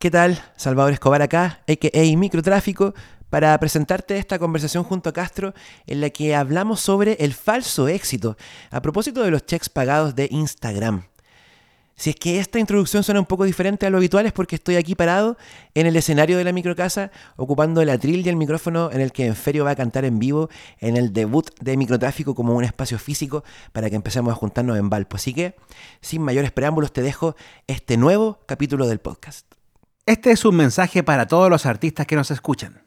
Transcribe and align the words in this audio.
¿Qué 0.00 0.12
tal? 0.12 0.40
Salvador 0.54 0.92
Escobar 0.92 1.22
acá, 1.22 1.58
a.k.a. 1.66 2.16
Microtráfico, 2.16 2.94
para 3.30 3.58
presentarte 3.58 4.16
esta 4.16 4.38
conversación 4.38 4.84
junto 4.84 5.10
a 5.10 5.12
Castro 5.12 5.54
en 5.88 6.00
la 6.00 6.10
que 6.10 6.36
hablamos 6.36 6.78
sobre 6.78 7.14
el 7.14 7.34
falso 7.34 7.88
éxito 7.88 8.36
a 8.70 8.80
propósito 8.80 9.24
de 9.24 9.32
los 9.32 9.44
checks 9.44 9.68
pagados 9.68 10.14
de 10.14 10.28
Instagram. 10.30 11.02
Si 11.96 12.10
es 12.10 12.16
que 12.16 12.38
esta 12.38 12.60
introducción 12.60 13.02
suena 13.02 13.18
un 13.18 13.26
poco 13.26 13.42
diferente 13.42 13.86
a 13.86 13.90
lo 13.90 13.96
habitual 13.96 14.24
es 14.24 14.32
porque 14.32 14.54
estoy 14.54 14.76
aquí 14.76 14.94
parado 14.94 15.36
en 15.74 15.88
el 15.88 15.96
escenario 15.96 16.38
de 16.38 16.44
la 16.44 16.52
microcasa 16.52 17.10
ocupando 17.34 17.82
el 17.82 17.90
atril 17.90 18.24
y 18.24 18.28
el 18.28 18.36
micrófono 18.36 18.92
en 18.92 19.00
el 19.00 19.10
que 19.10 19.26
Enferio 19.26 19.64
va 19.64 19.72
a 19.72 19.76
cantar 19.76 20.04
en 20.04 20.20
vivo 20.20 20.48
en 20.78 20.96
el 20.96 21.12
debut 21.12 21.50
de 21.60 21.76
Microtráfico 21.76 22.36
como 22.36 22.54
un 22.54 22.62
espacio 22.62 23.00
físico 23.00 23.42
para 23.72 23.90
que 23.90 23.96
empecemos 23.96 24.30
a 24.30 24.36
juntarnos 24.36 24.78
en 24.78 24.90
Valpo. 24.90 25.16
Así 25.16 25.34
que, 25.34 25.56
sin 26.00 26.22
mayores 26.22 26.52
preámbulos, 26.52 26.92
te 26.92 27.02
dejo 27.02 27.34
este 27.66 27.96
nuevo 27.96 28.38
capítulo 28.46 28.86
del 28.86 29.00
podcast. 29.00 29.57
Este 30.08 30.30
es 30.30 30.46
un 30.46 30.56
mensaje 30.56 31.02
para 31.02 31.26
todos 31.26 31.50
los 31.50 31.66
artistas 31.66 32.06
que 32.06 32.16
nos 32.16 32.30
escuchan. 32.30 32.80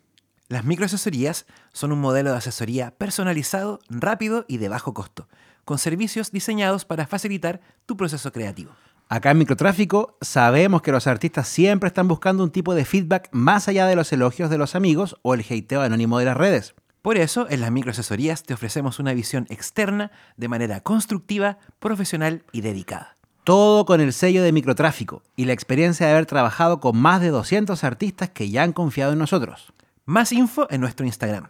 Las 0.47 0.65
microasesorías 0.65 1.45
son 1.71 1.91
un 1.91 2.01
modelo 2.01 2.31
de 2.31 2.37
asesoría 2.37 2.95
personalizado, 2.97 3.79
rápido 3.89 4.43
y 4.47 4.57
de 4.57 4.69
bajo 4.69 4.95
costo, 4.95 5.27
con 5.63 5.77
servicios 5.77 6.31
diseñados 6.31 6.83
para 6.83 7.05
facilitar 7.05 7.61
tu 7.85 7.95
proceso 7.95 8.31
creativo. 8.31 8.71
Acá 9.07 9.29
en 9.29 9.37
Microtráfico 9.37 10.17
sabemos 10.19 10.81
que 10.81 10.91
los 10.91 11.05
artistas 11.05 11.47
siempre 11.47 11.89
están 11.89 12.07
buscando 12.07 12.43
un 12.43 12.49
tipo 12.49 12.73
de 12.73 12.85
feedback 12.85 13.29
más 13.31 13.67
allá 13.67 13.85
de 13.85 13.95
los 13.95 14.11
elogios 14.11 14.49
de 14.49 14.57
los 14.57 14.73
amigos 14.73 15.15
o 15.21 15.35
el 15.35 15.45
hateo 15.47 15.81
anónimo 15.83 16.17
de 16.17 16.25
las 16.25 16.37
redes. 16.37 16.73
Por 17.03 17.17
eso, 17.17 17.45
en 17.51 17.61
las 17.61 17.69
microasesorías 17.69 18.41
te 18.41 18.55
ofrecemos 18.55 18.97
una 18.97 19.13
visión 19.13 19.45
externa 19.51 20.09
de 20.37 20.47
manera 20.47 20.81
constructiva, 20.81 21.59
profesional 21.77 22.45
y 22.51 22.61
dedicada. 22.61 23.15
Todo 23.43 23.85
con 23.85 24.01
el 24.01 24.13
sello 24.13 24.43
de 24.43 24.51
Microtráfico 24.51 25.23
y 25.35 25.45
la 25.45 25.53
experiencia 25.53 26.05
de 26.05 26.13
haber 26.13 26.27
trabajado 26.27 26.79
con 26.79 26.97
más 26.97 27.21
de 27.21 27.29
200 27.29 27.83
artistas 27.83 28.29
que 28.29 28.49
ya 28.49 28.61
han 28.61 28.71
confiado 28.71 29.13
en 29.13 29.19
nosotros. 29.19 29.73
Más 30.05 30.31
info 30.31 30.67
en 30.69 30.81
nuestro 30.81 31.05
Instagram, 31.05 31.49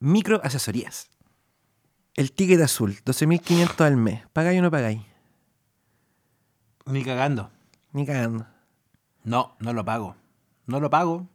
microasesorías. 0.00 1.08
El 2.14 2.32
ticket 2.32 2.60
azul, 2.60 2.96
12.500 3.04 3.84
al 3.86 3.96
mes. 3.96 4.22
¿Pagáis 4.32 4.58
o 4.58 4.62
no 4.62 4.70
pagáis? 4.70 5.00
Ni 6.84 7.04
cagando. 7.04 7.50
Ni 7.92 8.04
cagando. 8.04 8.46
No, 9.24 9.56
no 9.60 9.72
lo 9.72 9.84
pago. 9.84 10.16
No 10.66 10.80
lo 10.80 10.90
pago 10.90 11.26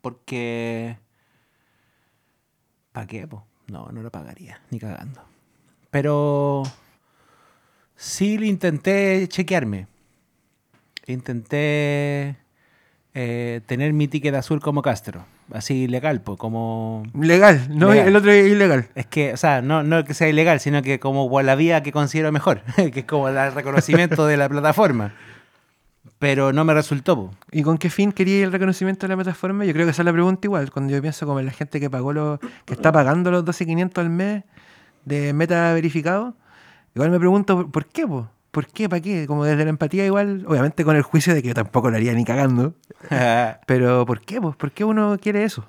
porque... 0.00 0.98
¿Para 2.92 3.06
qué? 3.06 3.26
po? 3.26 3.44
No, 3.66 3.90
no 3.90 4.02
lo 4.02 4.10
pagaría, 4.10 4.60
ni 4.70 4.78
cagando. 4.78 5.22
Pero 5.90 6.62
sí 7.98 8.38
intenté 8.42 9.26
chequearme. 9.28 9.86
Intenté 11.06 12.36
eh, 13.12 13.60
tener 13.66 13.92
mi 13.92 14.08
ticket 14.08 14.34
azul 14.34 14.60
como 14.60 14.80
Castro. 14.80 15.26
Así 15.52 15.88
legal, 15.88 16.20
pues, 16.20 16.38
como... 16.38 17.02
Legal, 17.18 17.68
no 17.70 17.90
Legal. 17.90 18.08
el 18.08 18.16
otro 18.16 18.30
es 18.30 18.46
ilegal. 18.46 18.88
Es 18.94 19.06
que, 19.06 19.32
o 19.32 19.36
sea, 19.36 19.62
no, 19.62 19.82
no 19.82 20.04
que 20.04 20.14
sea 20.14 20.28
ilegal, 20.28 20.60
sino 20.60 20.82
que 20.82 21.00
como 21.00 21.28
por 21.28 21.42
la 21.44 21.54
vía 21.54 21.82
que 21.82 21.90
considero 21.90 22.30
mejor, 22.32 22.62
que 22.76 23.00
es 23.00 23.06
como 23.06 23.28
el 23.28 23.52
reconocimiento 23.52 24.26
de 24.26 24.36
la 24.36 24.48
plataforma. 24.48 25.14
Pero 26.18 26.52
no 26.52 26.64
me 26.64 26.74
resultó, 26.74 27.16
po. 27.16 27.30
¿Y 27.50 27.62
con 27.62 27.78
qué 27.78 27.90
fin 27.90 28.12
quería 28.12 28.44
el 28.44 28.52
reconocimiento 28.52 29.06
de 29.06 29.08
la 29.08 29.16
plataforma? 29.16 29.64
Yo 29.64 29.72
creo 29.72 29.86
que 29.86 29.92
esa 29.92 30.02
es 30.02 30.06
la 30.06 30.12
pregunta 30.12 30.46
igual. 30.46 30.70
Cuando 30.70 30.92
yo 30.92 31.00
pienso 31.00 31.26
como 31.26 31.40
en 31.40 31.46
la 31.46 31.52
gente 31.52 31.80
que 31.80 31.88
pagó 31.88 32.12
los, 32.12 32.40
que 32.64 32.74
está 32.74 32.92
pagando 32.92 33.30
los 33.30 33.44
12.500 33.44 33.98
al 33.98 34.10
mes 34.10 34.44
de 35.04 35.32
meta 35.32 35.72
verificado, 35.72 36.34
igual 36.94 37.10
me 37.10 37.18
pregunto 37.18 37.56
por, 37.56 37.70
por 37.70 37.86
qué, 37.86 38.06
po? 38.06 38.28
¿Por 38.50 38.66
qué? 38.66 38.88
¿Para 38.88 39.00
qué? 39.00 39.26
Como 39.26 39.44
desde 39.44 39.64
la 39.64 39.70
empatía 39.70 40.06
igual, 40.06 40.44
obviamente 40.48 40.84
con 40.84 40.96
el 40.96 41.02
juicio 41.02 41.34
de 41.34 41.42
que 41.42 41.48
yo 41.48 41.54
tampoco 41.54 41.90
lo 41.90 41.96
haría 41.96 42.12
ni 42.14 42.24
cagando. 42.24 42.74
Pero 43.66 44.04
¿por 44.06 44.20
qué? 44.20 44.40
po? 44.40 44.52
¿Por 44.52 44.72
qué 44.72 44.84
uno 44.84 45.16
quiere 45.20 45.44
eso? 45.44 45.64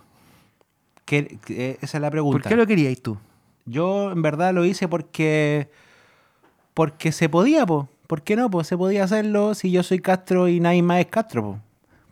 Que- 1.05 1.37
que 1.45 1.77
esa 1.81 1.97
es 1.97 2.01
la 2.01 2.07
¿Por 2.07 2.11
pregunta. 2.11 2.49
qué 2.49 2.55
lo 2.55 2.65
queríais 2.67 3.01
tú? 3.01 3.17
Yo 3.65 4.11
en 4.11 4.21
verdad 4.21 4.53
lo 4.53 4.65
hice 4.65 4.87
porque 4.87 5.69
porque 6.73 7.11
se 7.11 7.29
podía, 7.29 7.65
po. 7.65 7.89
¿Por 8.07 8.23
qué 8.23 8.35
no? 8.35 8.49
Pues 8.49 8.67
se 8.67 8.77
podía 8.77 9.03
hacerlo 9.03 9.53
si 9.53 9.69
yo 9.71 9.83
soy 9.83 9.99
Castro 9.99 10.47
y 10.47 10.59
nadie 10.59 10.81
más 10.81 10.99
es 11.01 11.07
Castro, 11.07 11.43
po. 11.43 11.59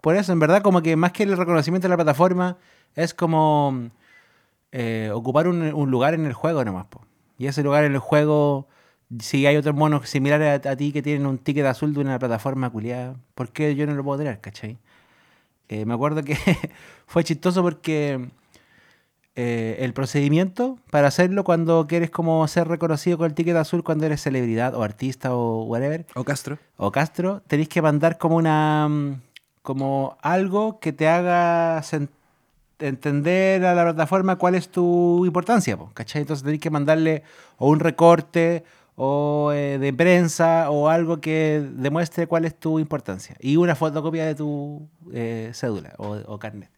Por 0.01 0.15
eso, 0.15 0.31
en 0.31 0.39
verdad, 0.39 0.61
como 0.61 0.81
que 0.81 0.95
más 0.95 1.11
que 1.11 1.23
el 1.23 1.35
reconocimiento 1.37 1.87
de 1.87 1.89
la 1.89 1.95
plataforma, 1.97 2.57
es 2.95 3.13
como 3.13 3.89
eh, 4.71 5.09
ocupar 5.13 5.47
un, 5.47 5.61
un 5.73 5.89
lugar 5.91 6.13
en 6.13 6.25
el 6.25 6.33
juego 6.33 6.63
nomás, 6.63 6.85
po. 6.87 7.01
Y 7.39 7.47
ese 7.47 7.63
lugar 7.63 7.83
en 7.83 7.93
el 7.93 7.99
juego, 7.99 8.67
si 9.19 9.45
hay 9.45 9.56
otros 9.56 9.75
monos 9.75 10.09
similares 10.09 10.66
a, 10.66 10.72
a 10.72 10.75
ti 10.75 10.91
que 10.91 11.01
tienen 11.01 11.25
un 11.25 11.38
ticket 11.38 11.66
azul 11.66 11.94
de 11.94 12.01
una 12.01 12.19
plataforma 12.19 12.69
culiada, 12.69 13.16
¿por 13.35 13.50
qué 13.50 13.75
yo 13.75 13.85
no 13.85 13.94
lo 13.95 14.03
puedo 14.03 14.19
tener, 14.19 14.40
cachai? 14.41 14.78
Eh, 15.69 15.85
me 15.85 15.94
acuerdo 15.94 16.23
que 16.23 16.35
fue 17.07 17.23
chistoso 17.23 17.62
porque 17.62 18.29
eh, 19.35 19.78
el 19.81 19.94
procedimiento 19.94 20.79
para 20.90 21.09
hacerlo 21.09 21.44
cuando 21.44 21.85
quieres 21.88 22.09
como 22.09 22.47
ser 22.47 22.68
reconocido 22.68 23.18
con 23.18 23.28
el 23.28 23.34
ticket 23.34 23.56
azul 23.56 23.84
cuando 23.84 24.06
eres 24.06 24.22
celebridad 24.22 24.73
o 24.75 24.84
artista 24.84 25.35
o 25.35 25.63
whatever, 25.63 26.06
¿O 26.16 26.24
Castro? 26.24 26.57
o 26.78 26.91
Castro, 26.91 27.41
tenéis 27.47 27.69
que 27.69 27.81
mandar 27.81 28.18
como 28.18 28.38
una 28.38 28.89
como 29.62 30.18
algo 30.22 30.79
que 30.79 30.94
te 30.94 31.07
haga 31.07 31.84
entender 32.79 33.66
a 33.66 33.75
la 33.75 33.84
plataforma 33.84 34.38
cuál 34.38 34.56
es 34.56 34.69
tu 34.69 35.25
importancia, 35.25 35.75
po, 35.78 35.91
¿cachai? 35.94 36.22
Entonces 36.22 36.44
tenéis 36.44 36.62
que 36.62 36.69
mandarle 36.69 37.24
o 37.57 37.68
un 37.69 37.79
recorte 37.79 38.63
o 38.99 39.51
eh, 39.53 39.77
de 39.77 39.93
prensa 39.93 40.71
o 40.71 40.89
algo 40.89 41.21
que 41.21 41.63
demuestre 41.73 42.25
cuál 42.25 42.45
es 42.45 42.59
tu 42.59 42.79
importancia 42.79 43.37
y 43.39 43.55
una 43.55 43.75
fotocopia 43.75 44.25
de 44.25 44.33
tu 44.33 44.89
eh, 45.13 45.51
cédula 45.53 45.93
o, 45.97 46.39
carnet. 46.39 46.71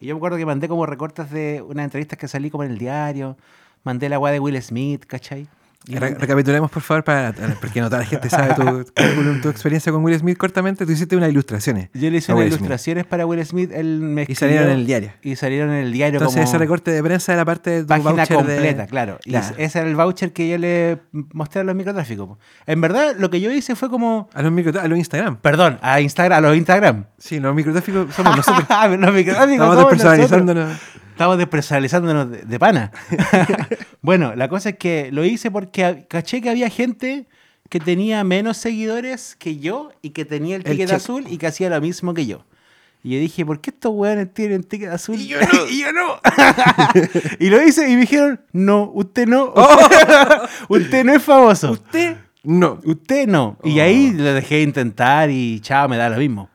Y 0.00 0.06
yo 0.06 0.14
me 0.14 0.18
acuerdo 0.18 0.38
que 0.38 0.46
mandé 0.46 0.68
como 0.68 0.86
recortes 0.86 1.30
de 1.30 1.60
unas 1.60 1.84
entrevistas 1.84 2.18
que 2.18 2.28
salí 2.28 2.50
como 2.50 2.64
en 2.64 2.70
el 2.70 2.78
diario, 2.78 3.36
mandé 3.84 4.08
la 4.08 4.18
weá 4.18 4.32
de 4.32 4.40
Will 4.40 4.60
Smith, 4.62 5.04
¿cachai? 5.04 5.48
Re- 5.86 6.14
recapitulemos, 6.14 6.70
por 6.70 6.82
favor, 6.82 7.02
para, 7.04 7.32
porque 7.60 7.80
no 7.80 7.86
toda 7.88 8.00
la 8.02 8.06
gente 8.06 8.28
sabe 8.28 8.54
tu, 9.42 9.48
experiencia 9.48 9.90
con 9.90 10.04
Will 10.04 10.18
Smith 10.18 10.36
cortamente. 10.36 10.84
Tú 10.84 10.92
hiciste 10.92 11.16
unas 11.16 11.30
ilustraciones. 11.30 11.88
Yo 11.94 12.10
le 12.10 12.18
hice 12.18 12.32
unas 12.32 12.44
Smith. 12.44 12.54
ilustraciones 12.58 13.06
para 13.06 13.24
Will 13.26 13.44
Smith, 13.46 13.70
él 13.72 13.98
me 14.00 14.26
Y 14.28 14.34
salieron 14.34 14.66
en 14.70 14.78
el 14.78 14.86
diario. 14.86 15.12
Y 15.22 15.36
salieron 15.36 15.70
en 15.70 15.76
el 15.84 15.92
diario 15.92 16.18
Entonces, 16.18 16.36
como 16.42 16.48
ese 16.48 16.58
recorte 16.58 16.90
de 16.90 17.02
prensa 17.02 17.32
era 17.32 17.44
parte 17.46 17.70
de 17.70 17.80
tu 17.82 17.86
página 17.88 18.10
voucher 18.10 18.36
de- 18.36 18.52
completa, 18.54 18.86
claro. 18.86 19.18
Y 19.24 19.30
Claro. 19.30 19.54
ese 19.58 19.78
era 19.78 19.88
el 19.88 19.96
voucher 19.96 20.32
que 20.32 20.48
yo 20.48 20.58
le 20.58 20.98
mostré 21.32 21.62
a 21.62 21.64
los 21.64 21.74
microtráficos. 21.74 22.38
En 22.66 22.80
verdad, 22.80 23.14
lo 23.18 23.30
que 23.30 23.40
yo 23.40 23.50
hice 23.50 23.74
fue 23.74 23.88
como... 23.88 24.28
A 24.34 24.42
los, 24.42 24.52
micro, 24.52 24.78
a 24.80 24.86
los 24.86 24.98
Instagram. 24.98 25.38
Perdón, 25.38 25.78
a 25.80 26.00
Instagram, 26.02 26.38
a 26.38 26.40
los 26.48 26.56
Instagram. 26.56 27.06
Sí, 27.18 27.40
los 27.40 27.54
microtráficos 27.54 28.14
somos 28.14 28.36
nosotros. 28.36 28.66
los 28.98 29.14
microtráficos 29.14 29.38
Estamos 29.38 29.74
somos 29.76 29.76
despersonalizándonos. 29.90 30.64
nosotros. 30.68 30.89
Estamos 31.20 31.36
despersonalizándonos 31.36 32.30
de, 32.30 32.38
de 32.44 32.58
pana. 32.58 32.92
bueno, 34.00 34.34
la 34.34 34.48
cosa 34.48 34.70
es 34.70 34.76
que 34.78 35.10
lo 35.12 35.22
hice 35.22 35.50
porque 35.50 36.06
caché 36.08 36.40
que 36.40 36.48
había 36.48 36.70
gente 36.70 37.26
que 37.68 37.78
tenía 37.78 38.24
menos 38.24 38.56
seguidores 38.56 39.36
que 39.38 39.58
yo 39.58 39.90
y 40.00 40.10
que 40.10 40.24
tenía 40.24 40.56
el 40.56 40.62
El 40.64 40.72
ticket 40.72 40.88
check. 40.88 40.96
azul 40.96 41.24
y 41.28 41.36
que 41.36 41.46
hacía 41.46 41.68
lo 41.68 41.78
mismo 41.78 42.14
que 42.14 42.24
yo. 42.24 42.46
Y 43.02 43.10
yo 43.16 43.20
dije, 43.20 43.44
¿por 43.44 43.60
qué 43.60 43.68
estos 43.68 43.92
weones 43.94 44.32
tienen 44.32 44.64
ticket 44.64 44.88
azul? 44.92 45.16
Y 45.20 45.26
yo 45.28 45.38
no. 45.42 45.66
y 45.70 45.80
yo 45.82 45.92
no. 45.92 46.18
y 47.38 47.50
lo 47.50 47.62
hice 47.62 47.86
y 47.90 47.96
me 47.96 48.00
dijeron, 48.00 48.40
no, 48.52 48.90
usted 48.94 49.26
no. 49.28 49.52
usted 50.70 51.04
no 51.04 51.12
es 51.14 51.22
famoso. 51.22 51.72
¿Usted? 51.72 52.16
No. 52.44 52.78
Usted 52.82 53.26
no. 53.26 53.58
Y 53.62 53.78
Oh. 53.78 53.82
ahí 53.82 54.10
lo 54.12 54.32
dejé 54.32 54.54
de 54.54 54.62
intentar 54.62 55.28
y 55.28 55.60
chao, 55.60 55.86
me 55.86 55.98
da 55.98 56.08
lo 56.08 56.16
mismo. 56.16 56.48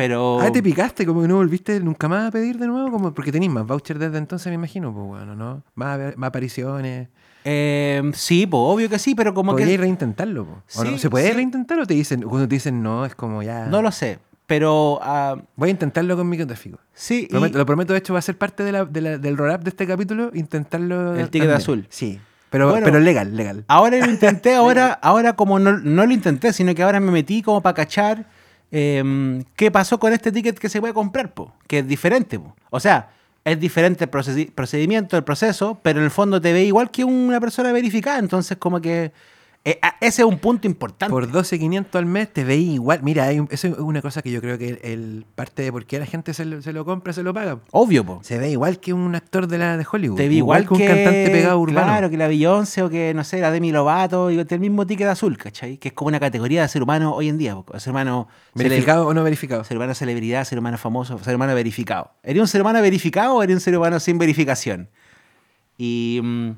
Pero... 0.00 0.40
Ah, 0.40 0.50
te 0.50 0.62
picaste, 0.62 1.04
como 1.04 1.20
que 1.20 1.28
no 1.28 1.36
volviste 1.36 1.78
nunca 1.80 2.08
más 2.08 2.28
a 2.28 2.30
pedir 2.30 2.58
de 2.58 2.66
nuevo, 2.66 2.90
como 2.90 3.12
porque 3.12 3.30
tenéis 3.30 3.52
más 3.52 3.66
voucher 3.66 3.98
desde 3.98 4.16
entonces, 4.16 4.46
me 4.48 4.54
imagino, 4.54 4.94
pues 4.94 5.06
bueno, 5.06 5.34
¿no? 5.36 5.62
Más, 5.74 6.16
más 6.16 6.28
apariciones. 6.28 7.08
Eh, 7.44 8.02
sí, 8.14 8.46
pues 8.46 8.60
obvio 8.64 8.88
que 8.88 8.98
sí, 8.98 9.14
pero 9.14 9.34
como 9.34 9.52
Podríais 9.52 9.72
que... 9.76 9.82
reintentarlo, 9.82 10.46
po. 10.46 10.62
¿O 10.76 10.84
no? 10.84 10.96
¿Se 10.96 11.10
puede 11.10 11.28
sí. 11.28 11.32
reintentar 11.34 11.78
o 11.80 11.86
te 11.86 11.92
dicen, 11.94 12.22
cuando 12.22 12.48
te 12.48 12.54
dicen 12.54 12.82
no, 12.82 13.04
es 13.04 13.14
como 13.14 13.42
ya. 13.42 13.66
No 13.66 13.82
lo 13.82 13.92
sé, 13.92 14.18
pero 14.46 14.98
ah, 15.02 15.36
Voy 15.56 15.68
a 15.68 15.72
intentarlo 15.72 16.16
con 16.16 16.28
microtráfico. 16.28 16.78
sí. 16.94 17.26
y- 17.28 17.32
Prometo- 17.34 17.58
Lo 17.58 17.66
prometo, 17.66 17.92
de 17.92 17.98
hecho, 17.98 18.12
va 18.14 18.18
a 18.20 18.22
ser 18.22 18.38
parte 18.38 18.62
de 18.64 18.72
la, 18.72 18.84
de 18.86 19.00
la- 19.02 19.18
del 19.18 19.36
roll-up 19.36 19.60
de 19.64 19.70
este 19.70 19.86
capítulo, 19.86 20.30
intentarlo. 20.34 21.14
El 21.14 21.28
ticket 21.30 21.48
también. 21.48 21.56
azul. 21.56 21.86
Sí. 21.90 22.18
Pero, 22.50 22.68
Bueno. 22.70 22.84
pero 22.84 22.98
legal, 23.00 23.36
legal. 23.36 23.64
Ahora 23.68 23.98
lo 23.98 24.10
intenté, 24.10 24.54
ahora, 24.56 24.92
ahora 25.02 25.34
como 25.34 25.58
no, 25.58 25.78
no 25.78 26.04
lo 26.06 26.12
intenté, 26.12 26.52
sino 26.52 26.74
que 26.74 26.82
ahora 26.82 26.98
me 27.00 27.12
metí 27.12 27.42
como 27.42 27.60
para 27.62 27.74
cachar 27.74 28.26
eh, 28.72 29.42
qué 29.56 29.70
pasó 29.70 29.98
con 29.98 30.12
este 30.12 30.32
ticket 30.32 30.58
que 30.58 30.68
se 30.68 30.80
puede 30.80 30.94
comprar, 30.94 31.32
po, 31.34 31.52
que 31.66 31.80
es 31.80 31.86
diferente. 31.88 32.40
O 32.70 32.80
sea, 32.80 33.10
es 33.44 33.58
diferente 33.58 34.04
el 34.04 34.10
procedi- 34.10 34.50
procedimiento, 34.52 35.16
el 35.16 35.24
proceso, 35.24 35.78
pero 35.82 35.98
en 36.00 36.04
el 36.04 36.10
fondo 36.10 36.40
te 36.40 36.52
ve 36.52 36.64
igual 36.64 36.90
que 36.90 37.04
una 37.04 37.40
persona 37.40 37.72
verificada, 37.72 38.18
entonces 38.18 38.58
como 38.58 38.80
que 38.80 39.12
Eh, 39.62 39.78
ah, 39.82 39.94
ese 40.00 40.22
es 40.22 40.26
un 40.26 40.38
punto 40.38 40.66
importante. 40.66 41.10
Por 41.12 41.30
12.500 41.30 41.94
al 41.98 42.06
mes 42.06 42.32
te 42.32 42.44
veis 42.44 42.66
igual. 42.70 43.02
Mira, 43.02 43.24
hay 43.24 43.40
un- 43.40 43.48
eso 43.50 43.68
es 43.68 43.78
una 43.78 44.00
cosa 44.00 44.22
que 44.22 44.30
yo 44.30 44.40
creo 44.40 44.56
que 44.56 44.70
el, 44.70 44.78
el 44.82 45.26
parte 45.34 45.62
de 45.62 45.70
por 45.70 45.84
qué 45.84 45.98
la 45.98 46.06
gente 46.06 46.32
se 46.32 46.46
lo, 46.46 46.62
se 46.62 46.72
lo 46.72 46.86
compra, 46.86 47.12
se 47.12 47.22
lo 47.22 47.34
paga. 47.34 47.58
Obvio, 47.70 48.02
po. 48.02 48.20
Se 48.22 48.38
ve 48.38 48.50
igual 48.50 48.80
que 48.80 48.94
un 48.94 49.14
actor 49.14 49.46
de 49.48 49.58
la 49.58 49.76
de 49.76 49.84
Hollywood. 49.90 50.16
Te 50.16 50.28
vi 50.28 50.38
igual, 50.38 50.66
que 50.66 50.72
un 50.72 50.78
cantante 50.80 51.28
pegado 51.30 51.58
urbano. 51.60 51.86
Claro, 51.88 52.08
que 52.08 52.16
la 52.16 52.26
Beyoncé 52.28 52.82
o 52.82 52.88
que, 52.88 53.12
no 53.14 53.22
sé, 53.22 53.40
la 53.40 53.50
Demi 53.50 53.70
Lovato 53.70 54.30
y 54.30 54.38
el 54.38 54.60
mismo 54.60 54.86
ticket 54.86 55.08
azul, 55.08 55.36
¿cachai? 55.36 55.76
Que 55.76 55.88
es 55.88 55.94
como 55.94 56.08
una 56.08 56.20
categoría 56.20 56.62
de 56.62 56.68
ser 56.68 56.82
humano 56.82 57.14
hoy 57.14 57.28
en 57.28 57.36
día. 57.36 57.54
Ser 57.76 57.90
humano... 57.90 58.28
¿Verificado 58.54 59.08
o 59.08 59.12
no 59.12 59.22
verificado? 59.22 59.62
Ser 59.64 59.76
humano 59.76 59.94
celebridad, 59.94 60.44
ser 60.44 60.58
humano 60.58 60.78
famoso, 60.78 61.18
ser 61.18 61.36
humano 61.36 61.54
verificado. 61.54 62.12
¿Eres 62.22 62.40
un 62.40 62.48
ser 62.48 62.62
humano 62.62 62.80
verificado 62.80 63.34
o 63.34 63.42
eres 63.42 63.56
un 63.56 63.60
ser 63.60 63.76
humano 63.76 64.00
sin 64.00 64.16
verificación? 64.16 64.88
Y 65.76 66.20
mm, 66.22 66.50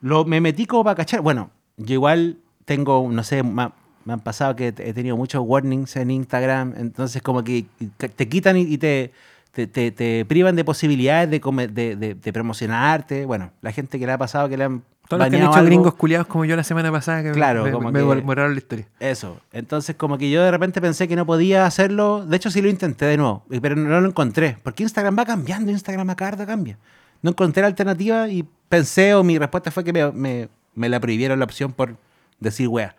lo, 0.00 0.24
me 0.24 0.40
metí 0.40 0.64
como 0.64 0.84
para 0.84 0.94
cachar. 0.96 1.20
Bueno, 1.20 1.50
yo 1.84 1.94
igual 1.94 2.36
tengo, 2.64 3.08
no 3.10 3.22
sé, 3.24 3.42
ma- 3.42 3.72
me 4.04 4.12
han 4.14 4.20
pasado 4.20 4.56
que 4.56 4.68
he 4.68 4.92
tenido 4.94 5.16
muchos 5.16 5.42
warnings 5.44 5.96
en 5.96 6.10
Instagram, 6.10 6.74
entonces 6.76 7.20
como 7.22 7.44
que 7.44 7.66
te 7.98 8.28
quitan 8.28 8.56
y 8.56 8.78
te, 8.78 9.12
te, 9.52 9.66
te- 9.66 9.90
te 9.90 10.24
privan 10.24 10.56
de 10.56 10.64
posibilidades 10.64 11.30
de, 11.30 11.40
come- 11.40 11.68
de, 11.68 11.96
de- 11.96 12.14
de 12.14 12.32
promocionarte. 12.32 13.26
Bueno, 13.26 13.50
la 13.62 13.72
gente 13.72 13.98
que 13.98 14.06
le 14.06 14.12
ha 14.12 14.18
pasado 14.18 14.48
que 14.48 14.56
le 14.56 14.64
han 14.64 14.82
Todos 15.08 15.20
los 15.20 15.28
que 15.30 15.36
han 15.36 15.42
hecho 15.42 15.52
algo, 15.54 15.66
gringos 15.66 15.94
culiados 15.94 16.26
como 16.28 16.44
yo 16.44 16.54
la 16.56 16.62
semana 16.64 16.90
pasada 16.92 17.22
que 17.22 17.32
Claro, 17.32 17.64
me, 17.64 17.72
como 17.72 17.90
me 17.90 17.98
que- 17.98 18.04
borraron 18.22 18.52
la 18.54 18.58
historia. 18.58 18.86
Eso. 19.00 19.38
Entonces, 19.52 19.96
como 19.96 20.16
que 20.18 20.30
yo 20.30 20.42
de 20.42 20.50
repente 20.50 20.80
pensé 20.80 21.08
que 21.08 21.16
no 21.16 21.26
podía 21.26 21.66
hacerlo. 21.66 22.24
De 22.24 22.36
hecho, 22.36 22.50
sí 22.50 22.62
lo 22.62 22.68
intenté 22.68 23.04
de 23.06 23.16
nuevo, 23.16 23.44
pero 23.60 23.74
no 23.76 24.00
lo 24.00 24.08
encontré. 24.08 24.56
Porque 24.62 24.82
Instagram 24.84 25.18
va 25.18 25.24
cambiando, 25.26 25.70
Instagram 25.72 26.08
a 26.10 26.16
cada 26.16 26.46
cambia. 26.46 26.78
No 27.22 27.30
encontré 27.30 27.60
la 27.62 27.66
alternativa 27.68 28.28
y 28.28 28.46
pensé, 28.68 29.14
o 29.14 29.22
mi 29.24 29.36
respuesta 29.38 29.70
fue 29.70 29.82
que 29.84 29.92
me, 29.92 30.10
me- 30.12 30.48
me 30.80 30.88
la 30.88 30.98
prohibieron 31.00 31.38
la 31.38 31.44
opción 31.44 31.72
por 31.72 31.96
decir 32.40 32.66
wea. 32.68 32.96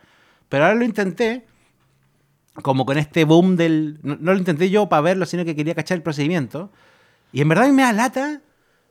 Pero 0.49 0.63
ahora 0.65 0.75
lo 0.75 0.85
intenté, 0.85 1.45
como 2.61 2.85
con 2.85 2.97
este 2.97 3.25
boom 3.25 3.55
del. 3.55 3.99
No, 4.03 4.17
no 4.19 4.33
lo 4.33 4.37
intenté 4.39 4.69
yo 4.69 4.87
para 4.89 5.01
verlo, 5.01 5.25
sino 5.25 5.45
que 5.45 5.55
quería 5.55 5.75
cachar 5.75 5.97
el 5.97 6.03
procedimiento. 6.03 6.71
Y 7.31 7.41
en 7.41 7.49
verdad 7.49 7.65
a 7.65 7.67
mí 7.69 7.73
me 7.73 7.83
da 7.83 7.93
lata. 7.93 8.41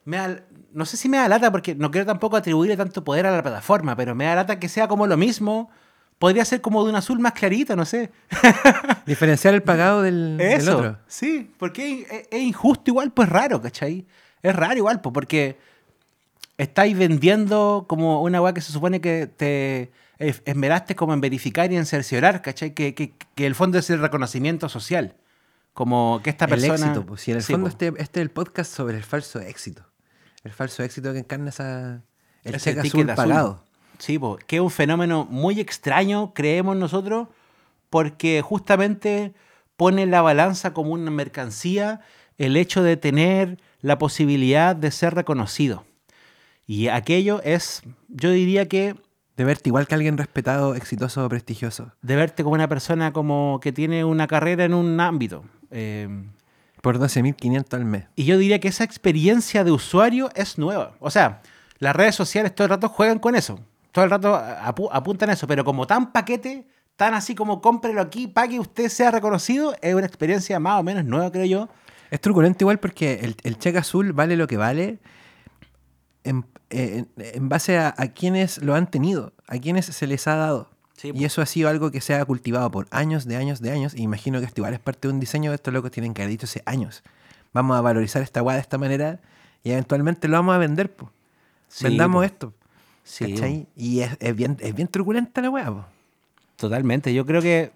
Me 0.05 0.17
da- 0.17 0.41
no 0.73 0.87
sé 0.87 0.97
si 0.97 1.09
me 1.09 1.19
da 1.19 1.29
lata 1.29 1.51
porque 1.53 1.75
no 1.75 1.91
quiero 1.91 2.07
tampoco 2.07 2.37
atribuirle 2.37 2.77
tanto 2.77 3.03
poder 3.05 3.27
a 3.27 3.33
la 3.33 3.43
plataforma, 3.43 3.97
pero 3.97 4.15
me 4.15 4.25
da 4.25 4.35
lata 4.37 4.59
que 4.59 4.69
sea 4.69 4.89
como 4.89 5.07
lo 5.07 5.17
mismo. 5.17 5.71
Podría 6.19 6.45
ser 6.45 6.61
como 6.61 6.85
de 6.85 6.91
un 6.91 6.97
azul 6.97 7.19
más 7.19 7.33
clarito, 7.33 7.75
no 7.77 7.85
sé. 7.87 8.11
Diferenciar 9.07 9.55
el 9.55 9.63
pagado 9.63 10.03
del, 10.03 10.37
del 10.37 10.53
Eso, 10.61 10.77
otro. 10.79 10.99
sí, 11.07 11.51
porque 11.59 12.03
es, 12.11 12.29
es 12.31 12.43
injusto 12.43 12.91
igual, 12.91 13.11
pues 13.13 13.29
raro, 13.29 13.61
¿cachai? 13.61 14.07
Es 14.43 14.55
raro 14.55 14.77
igual, 14.77 15.01
pues 15.01 15.13
porque 15.15 15.59
estáis 16.63 16.97
vendiendo 16.97 17.85
como 17.89 18.23
una 18.23 18.41
weá 18.43 18.53
que 18.55 18.61
se 18.61 18.73
supone 18.73 19.01
que 19.01 19.27
te 19.27 19.91
es- 20.19 20.43
esmeraste 20.45 20.95
como 20.97 21.15
en 21.15 21.21
verificar 21.21 21.73
y 21.73 21.77
en 21.77 21.87
cerciorar, 21.87 22.43
¿cachai? 22.43 22.75
Que, 22.75 22.95
que, 22.95 23.15
que 23.35 23.47
el 23.47 23.55
fondo 23.55 23.79
es 23.79 23.89
el 23.91 24.01
reconocimiento 24.01 24.69
social. 24.69 25.17
Como 25.73 26.21
que 26.23 26.31
esta 26.31 26.45
El 26.47 26.51
persona... 26.51 26.75
éxito, 26.75 27.07
pues. 27.07 27.21
Si 27.23 27.31
en 27.31 27.39
el 27.39 27.43
Sí, 27.43 27.53
fondo 27.53 27.65
po. 27.67 27.69
este, 27.71 27.87
este 28.03 28.21
es 28.21 28.23
el 28.23 28.31
podcast 28.31 28.73
sobre 28.73 28.97
el 28.97 29.05
falso 29.05 29.41
éxito. 29.41 29.85
El 30.45 30.53
falso 30.53 30.83
éxito 30.83 31.13
que 31.13 31.19
encarna 31.21 31.51
esa, 31.51 32.03
el 32.45 32.55
Ese 32.55 32.75
cheque 32.75 32.89
azul 32.89 33.07
pagado. 33.07 33.65
Sí, 33.99 34.19
po, 34.19 34.37
que 34.47 34.57
es 34.57 34.63
un 34.63 34.71
fenómeno 34.71 35.27
muy 35.31 35.61
extraño, 35.61 36.33
creemos 36.35 36.77
nosotros, 36.77 37.29
porque 37.91 38.41
justamente 38.43 39.35
pone 39.77 40.03
en 40.03 40.11
la 40.11 40.23
balanza 40.23 40.73
como 40.73 40.91
una 40.93 41.11
mercancía 41.11 42.01
el 42.39 42.57
hecho 42.57 42.83
de 42.83 42.97
tener 42.97 43.59
la 43.81 43.99
posibilidad 43.99 44.75
de 44.75 44.91
ser 44.91 45.15
reconocido. 45.15 45.85
Y 46.73 46.87
aquello 46.87 47.41
es, 47.43 47.83
yo 48.09 48.31
diría 48.31 48.69
que 48.69 48.95
De 49.37 49.45
verte 49.45 49.71
igual 49.71 49.89
que 49.89 49.97
alguien 49.97 50.17
respetado, 50.17 50.77
exitoso, 50.77 51.29
prestigioso. 51.29 51.91
de 52.01 52.15
verte 52.15 52.45
como 52.45 52.55
una 52.55 52.69
persona 52.69 53.13
como 53.13 53.59
que 53.61 53.73
tiene 53.73 54.05
una 54.05 54.29
carrera 54.29 54.65
en 54.67 54.75
un 54.75 55.01
ámbito. 55.01 55.43
Eh, 55.73 56.09
Por 56.81 56.99
12.500 57.01 57.75
al 57.75 57.85
mes. 57.87 58.05
Y 58.15 58.23
yo 58.25 58.39
diría 58.39 58.61
que 58.61 58.69
esa 58.69 58.85
experiencia 58.85 59.65
de 59.65 59.73
usuario 59.73 60.31
es 60.37 60.59
nueva. 60.59 60.95
O 61.01 61.11
sea, 61.11 61.43
las 61.81 61.97
redes 61.97 62.15
sociales 62.15 62.55
todo 62.55 62.67
el 62.67 62.71
rato 62.71 62.89
juegan 62.89 63.19
con 63.19 63.35
eso. 63.35 63.59
Todo 63.91 64.05
el 64.05 64.11
rato 64.13 64.33
apu- 64.37 64.91
apuntan 64.93 65.31
a 65.31 65.33
eso. 65.33 65.49
Pero 65.49 65.65
como 65.65 65.89
tan 65.89 66.13
paquete, 66.13 66.69
tan 66.95 67.15
así 67.15 67.35
como 67.35 67.61
cómprelo 67.61 68.01
aquí, 68.01 68.29
pague 68.29 68.61
usted, 68.61 68.89
sea 68.89 69.11
reconocido, 69.11 69.75
es 69.83 69.93
una 69.95 70.07
experiencia 70.07 70.61
más 70.61 70.79
o 70.79 70.85
menos 70.85 71.05
nueva, 71.05 71.33
creo 71.33 71.47
yo. 71.47 71.69
Es 72.13 72.21
truculento 72.21 72.63
igual 72.63 72.79
porque 72.79 73.15
el, 73.23 73.35
el 73.43 73.59
cheque 73.59 73.79
azul 73.79 74.13
vale 74.13 74.37
lo 74.37 74.47
que 74.47 74.57
vale 74.57 75.01
en, 76.25 76.45
en- 76.71 77.09
en 77.19 77.49
base 77.49 77.79
a, 77.79 77.95
a 77.97 78.09
quienes 78.09 78.63
lo 78.63 78.75
han 78.75 78.91
tenido, 78.91 79.33
a 79.47 79.59
quienes 79.59 79.87
se 79.87 80.07
les 80.07 80.27
ha 80.27 80.37
dado. 80.37 80.69
Sí, 80.97 81.09
y 81.09 81.13
po. 81.13 81.19
eso 81.27 81.43
ha 81.43 81.47
sido 81.47 81.69
algo 81.69 81.91
que 81.91 82.01
se 82.01 82.15
ha 82.15 82.25
cultivado 82.25 82.71
por 82.71 82.87
años, 82.91 83.25
de 83.27 83.37
años, 83.37 83.61
de 83.61 83.71
años. 83.71 83.95
Y 83.95 84.03
imagino 84.03 84.39
que 84.41 84.47
esto 84.47 84.61
igual 84.61 84.75
es 84.75 84.81
parte 84.81 85.09
de 85.09 85.15
un 85.15 85.21
diseño 85.21 85.51
de 85.51 85.55
estos 85.57 85.73
locos 85.73 85.91
tienen 85.91 86.13
que 86.15 86.23
haber 86.23 86.31
dicho 86.33 86.45
hace 86.47 86.63
años. 86.67 87.03
Vamos 87.53 87.77
a 87.77 87.81
valorizar 87.81 88.23
esta 88.23 88.41
guada 88.43 88.57
de 88.57 88.63
esta 88.63 88.79
manera 88.79 89.19
y 89.65 89.71
eventualmente 89.73 90.29
lo 90.29 90.37
vamos 90.37 90.55
a 90.55 90.59
vender. 90.59 90.93
po. 90.95 91.11
Sí, 91.69 91.85
Vendamos 91.85 92.21
po. 92.21 92.25
esto. 92.25 92.53
Sí, 93.03 93.33
¿cachai? 93.33 93.67
Y 93.77 94.01
es, 94.01 94.17
es 94.21 94.37
bien, 94.37 94.57
es 94.61 94.75
bien 94.75 94.89
truculenta 94.89 95.41
la 95.41 95.51
weá. 95.51 95.87
Totalmente. 96.57 97.13
Yo 97.15 97.25
creo 97.27 97.41
que. 97.43 97.73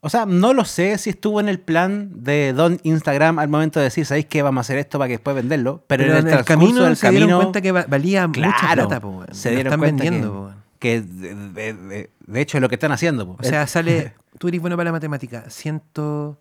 O 0.00 0.08
sea, 0.08 0.26
no 0.26 0.52
lo 0.54 0.64
sé 0.64 0.96
si 0.98 1.10
estuvo 1.10 1.40
en 1.40 1.48
el 1.48 1.58
plan 1.58 2.10
de 2.22 2.52
Don 2.52 2.78
Instagram 2.84 3.38
al 3.40 3.48
momento 3.48 3.80
de 3.80 3.84
decir, 3.84 4.06
¿sabéis 4.06 4.26
qué? 4.26 4.42
Vamos 4.42 4.58
a 4.58 4.62
hacer 4.62 4.78
esto 4.78 4.96
para 4.98 5.08
que 5.08 5.14
después 5.14 5.34
venderlo. 5.34 5.82
Pero, 5.88 6.04
Pero, 6.04 6.12
en 6.12 6.18
el, 6.18 6.24
transcurso 6.32 6.44
camino 6.60 6.82
del 6.84 6.96
se 6.96 7.10
dieron 7.10 7.40
cuenta 7.40 7.60
que 7.60 7.72
va- 7.72 7.84
valía 7.88 8.28
mucha 8.28 8.40
Claro, 8.40 8.86
plata. 8.88 9.00
po, 9.00 9.24
se 9.32 9.50
dieron 9.50 9.66
están 9.72 9.80
cuenta 9.80 10.04
vendiendo. 10.04 10.28
que- 10.28 10.34
po, 10.38 10.44
weón. 10.44 10.62
que 10.78 11.00
de, 11.00 11.34
de- 11.34 11.74
de- 11.74 12.10
de 12.26 12.40
hecho 12.40 12.58
es 12.58 12.62
lo 12.62 12.68
que 12.68 12.76
están 12.76 12.92
haciendo. 12.92 13.26
po. 13.26 13.36
O 13.40 13.42
sea, 13.42 13.66
sale. 13.66 14.14
Tú 14.38 14.46
eres 14.46 14.60
bueno 14.60 14.76
para 14.76 14.84
la 14.90 14.92
matemática. 14.92 15.46
Ciento. 15.50 16.38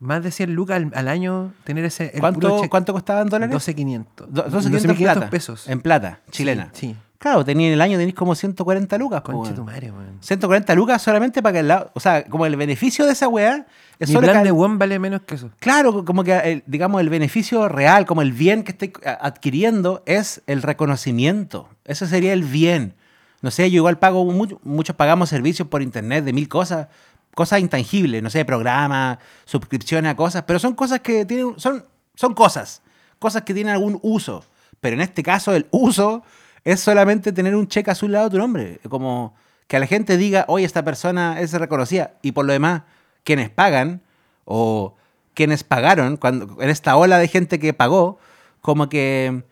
Más 0.00 0.22
de 0.24 0.30
100 0.30 0.54
lucas 0.54 0.76
al, 0.76 0.90
al 0.94 1.08
año 1.08 1.52
tener 1.64 1.84
ese. 1.84 2.12
el 2.14 2.20
¿Cuánto. 2.20 2.62
¿Cuánto 2.70 2.92
costaba 2.94 3.20
en 3.20 3.28
dólares? 3.28 3.54
12.500. 3.54 4.26
Do- 4.28 4.46
12.500 4.50 4.90
en 4.90 4.96
plata. 4.96 5.30
pesos. 5.30 5.68
En 5.68 5.80
plata, 5.82 6.20
chilena. 6.30 6.70
Sí. 6.72 6.88
sí. 6.88 6.96
Claro, 7.24 7.42
tenía 7.42 7.68
en 7.68 7.72
el 7.72 7.80
año 7.80 7.96
tenéis 7.96 8.14
como 8.14 8.34
140 8.34 8.98
lucas. 8.98 9.22
po, 9.22 9.32
Conche 9.32 9.52
weón. 9.52 9.54
tu 9.56 9.64
madre, 9.64 9.90
weón. 9.90 10.18
140 10.20 10.74
lucas 10.74 11.00
solamente 11.00 11.42
para 11.42 11.54
que 11.54 11.58
el 11.60 11.68
lado. 11.68 11.90
O 11.94 12.00
sea, 12.00 12.22
como 12.26 12.44
el 12.44 12.54
beneficio 12.54 13.06
de 13.06 13.12
esa 13.12 13.28
weá. 13.28 13.66
Es 13.98 14.08
Mi 14.10 14.14
solo 14.16 14.26
plan 14.26 14.42
que- 14.42 14.44
de 14.44 14.50
WOM 14.52 14.78
vale 14.78 14.98
menos 14.98 15.22
que 15.22 15.36
eso. 15.36 15.50
Claro, 15.58 16.04
como 16.04 16.22
que 16.22 16.36
el- 16.36 16.62
digamos 16.66 17.00
el 17.00 17.08
beneficio 17.08 17.66
real, 17.70 18.04
como 18.04 18.20
el 18.20 18.32
bien 18.32 18.62
que 18.62 18.72
estoy 18.72 18.92
adquiriendo 19.20 20.02
es 20.04 20.42
el 20.46 20.60
reconocimiento. 20.60 21.70
Ese 21.86 22.06
sería 22.06 22.34
el 22.34 22.44
bien. 22.44 22.94
No 23.40 23.50
sé, 23.50 23.70
yo 23.70 23.76
igual 23.76 23.98
pago 23.98 24.22
mucho, 24.26 24.60
muchos 24.62 24.94
pagamos 24.94 25.30
servicios 25.30 25.66
por 25.68 25.80
internet 25.80 26.24
de 26.24 26.32
mil 26.34 26.46
cosas, 26.48 26.88
cosas 27.34 27.60
intangibles, 27.60 28.22
no 28.22 28.28
sé, 28.28 28.44
programas, 28.44 29.16
suscripciones 29.46 30.12
a 30.12 30.14
cosas, 30.16 30.42
pero 30.46 30.58
son 30.58 30.74
cosas 30.74 31.00
que 31.00 31.24
tienen, 31.24 31.54
son, 31.58 31.84
son 32.16 32.34
cosas, 32.34 32.82
cosas 33.18 33.42
que 33.44 33.54
tienen 33.54 33.72
algún 33.72 33.98
uso. 34.02 34.44
Pero 34.80 34.94
en 34.96 35.00
este 35.00 35.22
caso 35.22 35.54
el 35.54 35.66
uso 35.70 36.22
es 36.64 36.80
solamente 36.80 37.32
tener 37.32 37.54
un 37.54 37.68
cheque 37.68 37.90
azul 37.90 38.08
al 38.08 38.12
lado 38.12 38.24
de 38.26 38.30
tu 38.32 38.38
nombre, 38.38 38.80
como 38.88 39.34
que 39.66 39.76
a 39.76 39.80
la 39.80 39.86
gente 39.86 40.16
diga, 40.16 40.44
oye, 40.48 40.64
esta 40.64 40.84
persona 40.84 41.40
es 41.40 41.52
reconocida, 41.52 42.14
y 42.22 42.32
por 42.32 42.44
lo 42.44 42.52
demás, 42.52 42.82
quienes 43.22 43.50
pagan 43.50 44.02
o 44.44 44.94
quienes 45.34 45.64
pagaron, 45.64 46.16
cuando, 46.16 46.60
en 46.62 46.70
esta 46.70 46.96
ola 46.96 47.18
de 47.18 47.28
gente 47.28 47.58
que 47.58 47.72
pagó, 47.72 48.18
como 48.60 48.88
que 48.88 49.44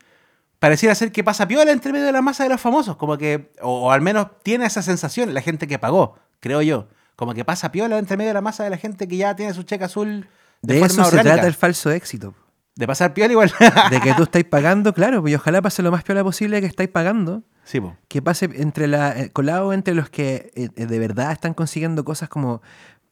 pareciera 0.59 0.95
ser 0.95 1.11
que 1.11 1.23
pasa 1.23 1.47
piola 1.47 1.71
entre 1.71 1.91
medio 1.91 2.05
de 2.05 2.11
la 2.11 2.21
masa 2.21 2.43
de 2.43 2.49
los 2.49 2.61
famosos, 2.61 2.95
como 2.95 3.17
que, 3.17 3.51
o, 3.61 3.87
o 3.87 3.91
al 3.91 4.01
menos 4.01 4.27
tiene 4.43 4.65
esa 4.65 4.81
sensación 4.81 5.33
la 5.33 5.41
gente 5.41 5.67
que 5.67 5.77
pagó, 5.77 6.17
creo 6.39 6.61
yo, 6.61 6.87
como 7.15 7.33
que 7.33 7.45
pasa 7.45 7.71
piola 7.71 7.97
entre 7.97 8.17
medio 8.17 8.29
de 8.29 8.35
la 8.35 8.41
masa 8.41 8.63
de 8.63 8.69
la 8.69 8.77
gente 8.77 9.07
que 9.07 9.17
ya 9.17 9.35
tiene 9.35 9.53
su 9.53 9.63
cheque 9.63 9.83
azul 9.83 10.27
de, 10.61 10.75
De, 10.75 10.79
forma 10.79 11.03
eso 11.03 11.11
se 11.11 11.21
trata 11.21 11.45
el 11.45 11.53
falso 11.53 11.91
éxito. 11.91 12.33
De 12.75 12.87
pasar 12.87 13.13
piola 13.13 13.31
igual. 13.31 13.51
De 13.91 13.99
que 14.01 14.13
tú 14.13 14.23
estáis 14.23 14.45
pagando, 14.45 14.93
claro, 14.93 15.27
y 15.27 15.35
ojalá 15.35 15.61
pase 15.61 15.83
lo 15.83 15.91
más 15.91 16.03
piola 16.03 16.23
posible 16.23 16.59
que 16.61 16.67
estáis 16.67 16.89
pagando. 16.89 17.43
sí, 17.65 17.79
po. 17.79 17.95
que 18.07 18.21
pase 18.21 18.49
entre 18.55 18.87
la, 18.87 19.19
eh, 19.19 19.29
colado 19.31 19.73
entre 19.73 19.93
los 19.93 20.09
que 20.09 20.51
eh, 20.55 20.69
eh, 20.75 20.85
de 20.85 20.99
verdad 20.99 21.31
están 21.31 21.53
consiguiendo 21.53 22.03
cosas 22.03 22.29
como 22.29 22.61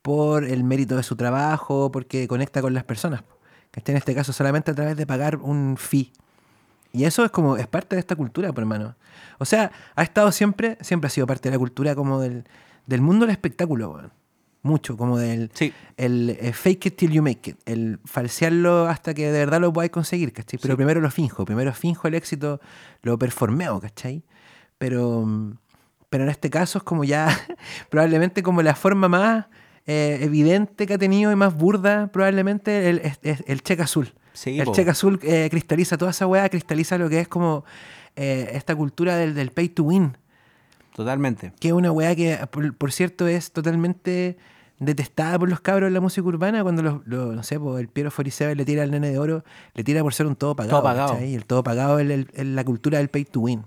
por 0.02 0.46
el 0.46 0.64
mérito 0.64 0.96
de 0.96 1.04
su 1.04 1.16
trabajo, 1.16 1.92
porque 1.92 2.28
conecta 2.28 2.62
con 2.62 2.74
las 2.74 2.84
personas. 2.84 3.24
Que 3.70 3.80
esté 3.80 3.92
en 3.92 4.00
este 4.00 4.16
caso 4.16 4.34
solamente 4.34 4.72
a 4.72 4.76
través 4.76 4.98
de 4.98 5.06
pagar 5.06 5.38
un 5.38 5.78
fee. 5.78 6.12
Y 6.92 7.06
eso 7.06 7.24
es 7.24 7.32
como, 7.32 7.56
es 7.56 7.68
parte 7.68 7.96
de 7.96 8.02
esta 8.02 8.16
cultura, 8.16 8.52
por 8.52 8.64
hermano. 8.64 8.96
O 9.38 9.46
sea, 9.46 9.72
ha 9.96 10.04
estado 10.04 10.32
siempre, 10.32 10.78
siempre 10.82 11.08
ha 11.08 11.10
sido 11.10 11.26
parte 11.26 11.50
de 11.50 11.56
la 11.56 11.60
cultura 11.60 11.96
como 11.96 12.20
del, 12.20 12.44
del 12.86 13.02
mundo 13.02 13.26
del 13.26 13.32
espectáculo, 13.32 13.92
weón. 13.92 14.12
Mucho, 14.64 14.96
como 14.96 15.18
del 15.18 15.50
Sí. 15.56 15.74
el 15.98 16.38
eh, 16.40 16.54
fake 16.54 16.86
it 16.88 16.96
till 16.98 17.12
you 17.12 17.24
make 17.24 17.50
it, 17.50 17.58
el 17.66 18.00
falsearlo 18.06 18.88
hasta 18.88 19.14
que 19.16 19.32
de 19.32 19.40
verdad 19.40 19.60
lo 19.60 19.74
podáis 19.74 19.92
conseguir, 19.92 20.34
¿cachai? 20.34 20.60
Pero 20.62 20.74
Sí. 20.74 20.78
primero 20.78 21.02
lo 21.02 21.10
finjo, 21.10 21.46
primero 21.46 21.74
finjo 21.74 22.08
el 22.08 22.14
éxito, 22.14 22.62
lo 23.02 23.18
performeo, 23.18 23.80
¿cachai? 23.80 24.24
Pero, 24.78 25.24
mm, 25.26 25.58
pero 26.10 26.26
en 26.26 26.30
este 26.30 26.50
caso 26.52 26.78
es 26.78 26.84
como 26.84 27.04
ya, 27.04 27.26
probablemente 27.90 28.44
como 28.44 28.62
la 28.62 28.76
forma 28.76 29.08
más 29.08 29.46
eh, 29.88 30.20
evidente 30.22 30.86
que 30.86 30.94
ha 30.94 30.98
tenido 31.00 31.32
y 31.32 31.36
más 31.36 31.56
burda, 31.56 32.12
probablemente 32.12 32.90
el, 32.92 33.00
es 33.00 33.20
el 33.48 33.64
cheque 33.64 33.82
azul. 33.82 34.14
Sí, 34.34 34.60
el 34.60 34.66
po. 34.66 34.74
cheque 34.74 34.92
azul 34.92 35.20
eh, 35.24 35.48
cristaliza 35.50 35.98
toda 35.98 36.12
esa 36.12 36.28
weá, 36.28 36.48
cristaliza 36.50 37.00
lo 37.00 37.10
que 37.10 37.20
es 37.22 37.28
como 37.28 37.66
eh, 38.16 38.52
esta 38.54 38.76
cultura 38.76 39.16
del, 39.16 39.34
del 39.34 39.50
pay 39.52 39.70
to 39.70 39.84
win. 39.84 40.16
Totalmente. 40.96 41.54
Que 41.60 41.70
es 41.70 41.74
una 41.74 41.92
weá 41.92 42.16
que, 42.16 42.38
por, 42.52 42.76
por 42.76 42.92
cierto, 42.92 43.28
es 43.28 43.52
totalmente 43.52 44.38
detestada 44.80 45.38
por 45.38 45.48
los 45.50 45.60
cabros 45.62 45.88
de 45.90 45.92
la 45.94 46.02
música 46.02 46.26
urbana 46.28 46.64
cuando 46.64 46.82
los, 46.82 47.02
los- 47.06 47.36
no 47.36 47.44
sé, 47.44 47.60
pues, 47.60 47.80
el 47.82 47.88
Piero 47.88 48.10
Foriseva 48.12 48.54
le 48.56 48.66
tira 48.66 48.82
al 48.84 48.90
nene 48.92 49.12
de 49.12 49.20
oro, 49.20 49.44
le 49.76 49.84
tira 49.84 50.02
por 50.02 50.14
ser 50.14 50.26
un 50.26 50.36
todo 50.36 50.56
pagado. 50.56 50.78
Todo 50.82 50.84
pagado. 50.84 51.26
Y 51.26 51.36
el 51.36 51.46
todo 51.46 51.64
pagado 51.64 52.00
es, 52.00 52.10
el- 52.34 52.56
la 52.56 52.64
cultura 52.64 52.98
del 52.98 53.10
pay 53.10 53.26
to 53.26 53.42
win. 53.42 53.66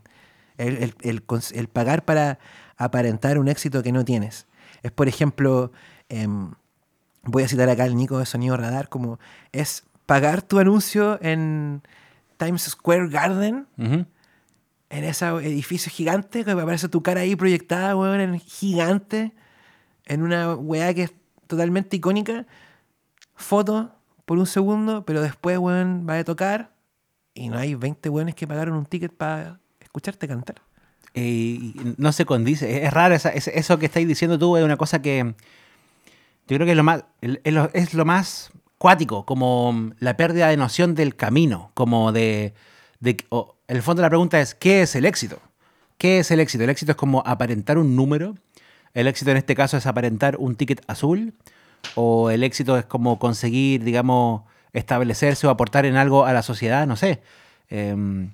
El, 0.59 0.93
el- 1.03 1.69
pagar 1.69 2.05
para 2.05 2.39
aparentar 2.77 3.39
un 3.39 3.49
éxito 3.49 3.83
que 3.83 3.93
no 3.93 4.05
tienes. 4.05 4.47
Es, 4.83 4.91
por 4.93 5.07
ejemplo, 5.09 5.71
em, 6.09 6.51
voy 7.23 7.43
a 7.45 7.49
citar 7.49 7.69
acá 7.69 7.85
al 7.85 7.97
Nico 7.97 8.19
de 8.19 8.27
Sonido 8.27 8.57
Radar, 8.57 8.89
como 8.89 9.19
es 9.53 9.85
pagar 10.07 10.43
tu 10.43 10.59
anuncio 10.59 11.19
en 11.23 11.83
Times 12.37 12.63
Square 12.63 13.09
Garden. 13.09 13.67
En 14.97 15.05
ese 15.05 15.27
edificio 15.27 15.91
gigante 15.91 16.45
que 16.45 16.51
aparece 16.53 16.89
tu 16.89 17.03
cara 17.03 17.21
ahí 17.23 17.35
proyectada, 17.37 17.97
weón, 17.97 18.21
en 18.21 18.39
gigante, 18.41 19.33
en 20.07 20.23
una 20.23 20.55
weá 20.55 20.95
que 20.95 21.03
es 21.05 21.13
totalmente 21.47 21.97
icónica. 21.97 22.47
Foto 23.35 23.93
por 24.25 24.39
un 24.39 24.47
segundo, 24.47 25.05
pero 25.05 25.21
después, 25.21 25.59
weón, 25.59 26.07
va 26.09 26.19
a 26.19 26.25
tocar 26.25 26.73
y 27.35 27.49
no 27.49 27.59
hay 27.59 27.75
20 27.75 28.09
weones 28.09 28.35
que 28.35 28.47
pagaron 28.47 28.77
un 28.77 28.87
ticket 28.87 29.13
para 29.13 29.59
escucharte 29.81 30.29
cantar. 30.29 30.57
Y 31.15 31.75
no 31.97 32.13
se 32.13 32.25
condice. 32.25 32.85
Es 32.85 32.93
raro 32.93 33.15
esa- 33.15 33.31
es- 33.31 33.49
eso 33.49 33.79
que 33.79 33.87
estáis 33.87 34.07
diciendo 34.09 34.39
tú, 34.39 34.57
es 34.57 34.65
una 34.65 34.77
cosa 34.77 35.01
que 35.03 35.35
yo 36.49 36.57
creo 36.57 36.65
que 36.67 36.73
es 36.73 36.77
lo 36.77 36.83
más, 36.85 37.05
es 37.21 37.53
lo, 37.53 37.71
es 37.73 37.95
lo 37.95 38.05
más 38.05 38.51
cuático, 38.79 39.25
como 39.25 39.93
la 39.99 40.17
pérdida 40.17 40.49
de 40.49 40.57
noción 40.57 40.95
del 40.95 41.17
camino, 41.17 41.71
como 41.75 42.13
de, 42.13 42.55
el 43.01 43.83
fondo 43.83 44.01
de 44.01 44.07
la 44.07 44.11
pregunta 44.11 44.41
es, 44.41 44.55
¿qué 44.55 44.83
es 44.83 44.95
el 44.95 45.05
éxito? 45.05 45.39
¿Qué 45.99 46.19
es 46.19 46.31
el 46.31 46.41
éxito? 46.41 46.65
El 46.65 46.71
éxito 46.71 46.93
es 46.93 46.97
como 46.97 47.23
aparentar 47.27 47.79
un 47.79 47.97
número, 47.97 48.37
el 48.95 49.07
éxito 49.07 49.31
en 49.31 49.37
este 49.37 49.55
caso 49.55 49.77
es 49.77 49.87
aparentar 49.87 50.37
un 50.39 50.57
ticket 50.57 50.83
azul, 50.87 51.35
o 51.95 52.31
el 52.31 52.43
éxito 52.43 52.79
es 52.79 52.85
como 52.85 53.19
conseguir, 53.19 53.85
digamos, 53.85 54.43
establecerse 54.73 55.47
o 55.47 55.51
aportar 55.51 55.87
en 55.87 55.97
algo 55.97 56.25
a 56.25 56.33
la 56.33 56.43
sociedad, 56.43 56.87
no 56.87 56.97
sé. 56.97 57.23
Em, 57.69 58.31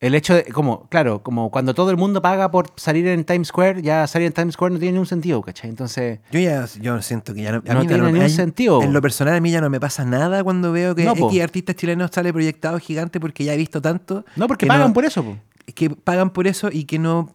el 0.00 0.14
hecho 0.14 0.34
de, 0.34 0.44
como, 0.44 0.88
claro, 0.88 1.22
como 1.22 1.50
cuando 1.50 1.74
todo 1.74 1.90
el 1.90 1.96
mundo 1.96 2.22
paga 2.22 2.50
por 2.50 2.66
salir 2.76 3.06
en 3.08 3.24
Times 3.24 3.48
Square, 3.48 3.82
ya 3.82 4.06
salir 4.06 4.26
en 4.26 4.32
Times 4.32 4.54
Square 4.54 4.74
no 4.74 4.78
tiene 4.78 4.92
ningún 4.92 5.06
sentido, 5.06 5.42
¿cachai? 5.42 5.70
Entonces, 5.70 6.20
Yo 6.30 6.38
ya 6.38 6.66
yo 6.80 7.02
siento 7.02 7.34
que 7.34 7.42
ya 7.42 7.52
no, 7.52 7.62
a 7.66 7.74
No 7.74 7.80
mí 7.80 7.86
tiene 7.88 8.12
ningún 8.12 8.30
sentido. 8.30 8.80
En 8.82 8.92
lo 8.92 9.02
personal 9.02 9.34
a 9.34 9.40
mí 9.40 9.50
ya 9.50 9.60
no 9.60 9.70
me 9.70 9.80
pasa 9.80 10.04
nada 10.04 10.44
cuando 10.44 10.70
veo 10.70 10.94
que 10.94 11.04
No. 11.04 11.14
X 11.16 11.42
artistas 11.42 11.74
chilenos 11.76 12.10
sale 12.12 12.32
proyectado 12.32 12.78
gigante 12.78 13.18
porque 13.18 13.42
ya 13.44 13.54
he 13.54 13.56
visto 13.56 13.82
tanto. 13.82 14.24
no, 14.36 14.46
porque 14.46 14.66
que 14.66 14.68
pagan 14.68 14.92
por 14.92 15.04
eso. 15.04 15.24
po. 15.24 15.36
que 15.74 15.90
pagan 15.90 16.30
por 16.30 16.46
eso 16.46 16.68
y 16.72 16.84
que 16.84 16.98
no, 17.00 17.34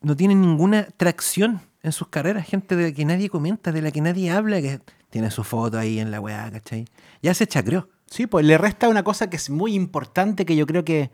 no 0.00 0.14
tienen 0.16 0.40
ninguna 0.40 0.86
tracción 0.96 1.60
en 1.82 1.90
sus 1.92 2.08
carreras. 2.08 2.46
Gente 2.46 2.76
de 2.76 2.90
la 2.90 2.92
que 2.94 3.04
nadie 3.04 3.28
comenta, 3.28 3.72
de 3.72 3.82
la 3.82 3.90
que 3.90 4.00
nadie 4.00 4.30
habla, 4.30 4.60
que 4.62 4.78
tiene 5.10 5.30
su 5.32 5.42
foto 5.42 5.78
ahí 5.78 5.98
en 5.98 6.10
la 6.12 6.20
weá, 6.20 6.50
¿cachai? 6.50 6.86
Ya 7.22 7.34
se 7.34 7.46
chacreó. 7.46 7.88
Sí, 8.06 8.26
pues 8.28 8.46
le 8.46 8.56
resta 8.56 8.88
una 8.88 9.02
cosa 9.02 9.28
que 9.28 9.36
es 9.36 9.50
muy 9.50 9.74
importante 9.74 10.44
que 10.46 10.54
yo 10.56 10.66
creo 10.66 10.84
que, 10.84 11.10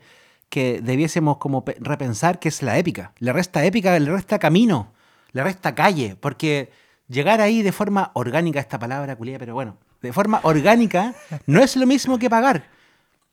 que 0.51 0.81
debiésemos 0.81 1.37
como 1.37 1.63
pe- 1.65 1.77
repensar, 1.79 2.37
que 2.37 2.49
es 2.49 2.61
la 2.61 2.77
épica. 2.77 3.13
Le 3.19 3.31
resta 3.33 3.63
épica, 3.65 3.97
le 3.97 4.11
resta 4.11 4.37
camino, 4.37 4.91
le 5.31 5.43
resta 5.43 5.73
calle, 5.73 6.17
porque 6.19 6.69
llegar 7.07 7.39
ahí 7.41 7.63
de 7.63 7.71
forma 7.71 8.11
orgánica, 8.13 8.59
esta 8.59 8.77
palabra 8.77 9.15
culia, 9.15 9.39
pero 9.39 9.53
bueno, 9.53 9.77
de 10.01 10.11
forma 10.11 10.41
orgánica 10.43 11.15
no 11.47 11.61
es 11.63 11.75
lo 11.77 11.87
mismo 11.87 12.19
que 12.19 12.29
pagar. 12.29 12.65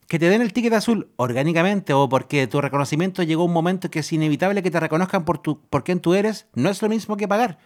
Que 0.06 0.18
te 0.18 0.30
den 0.30 0.42
el 0.42 0.52
ticket 0.52 0.72
azul 0.72 1.10
orgánicamente 1.16 1.92
o 1.92 2.08
porque 2.08 2.46
tu 2.46 2.60
reconocimiento 2.60 3.22
llegó 3.24 3.42
a 3.42 3.46
un 3.46 3.52
momento 3.52 3.90
que 3.90 3.98
es 3.98 4.12
inevitable 4.12 4.62
que 4.62 4.70
te 4.70 4.80
reconozcan 4.80 5.24
por, 5.24 5.38
tu, 5.38 5.60
por 5.68 5.82
quién 5.84 6.00
tú 6.00 6.14
eres, 6.14 6.46
no 6.54 6.70
es 6.70 6.80
lo 6.80 6.88
mismo 6.88 7.16
que 7.16 7.26
pagar. 7.28 7.58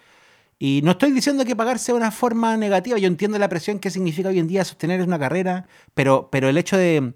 Y 0.59 0.81
no 0.83 0.93
estoy 0.93 1.13
diciendo 1.13 1.45
que 1.45 1.55
pagar 1.55 1.79
sea 1.79 1.95
una 1.95 2.11
forma 2.11 2.57
negativa, 2.57 2.97
yo 2.97 3.07
entiendo 3.07 3.39
la 3.39 3.49
presión 3.49 3.79
que 3.79 3.91
significa 3.91 4.31
hoy 4.31 4.39
en 4.39 4.49
día 4.49 4.65
sostener 4.65 5.03
una 5.03 5.19
carrera, 5.19 5.67
pero, 5.95 6.31
pero 6.33 6.49
el 6.49 6.57
hecho 6.57 6.77
de, 6.77 7.15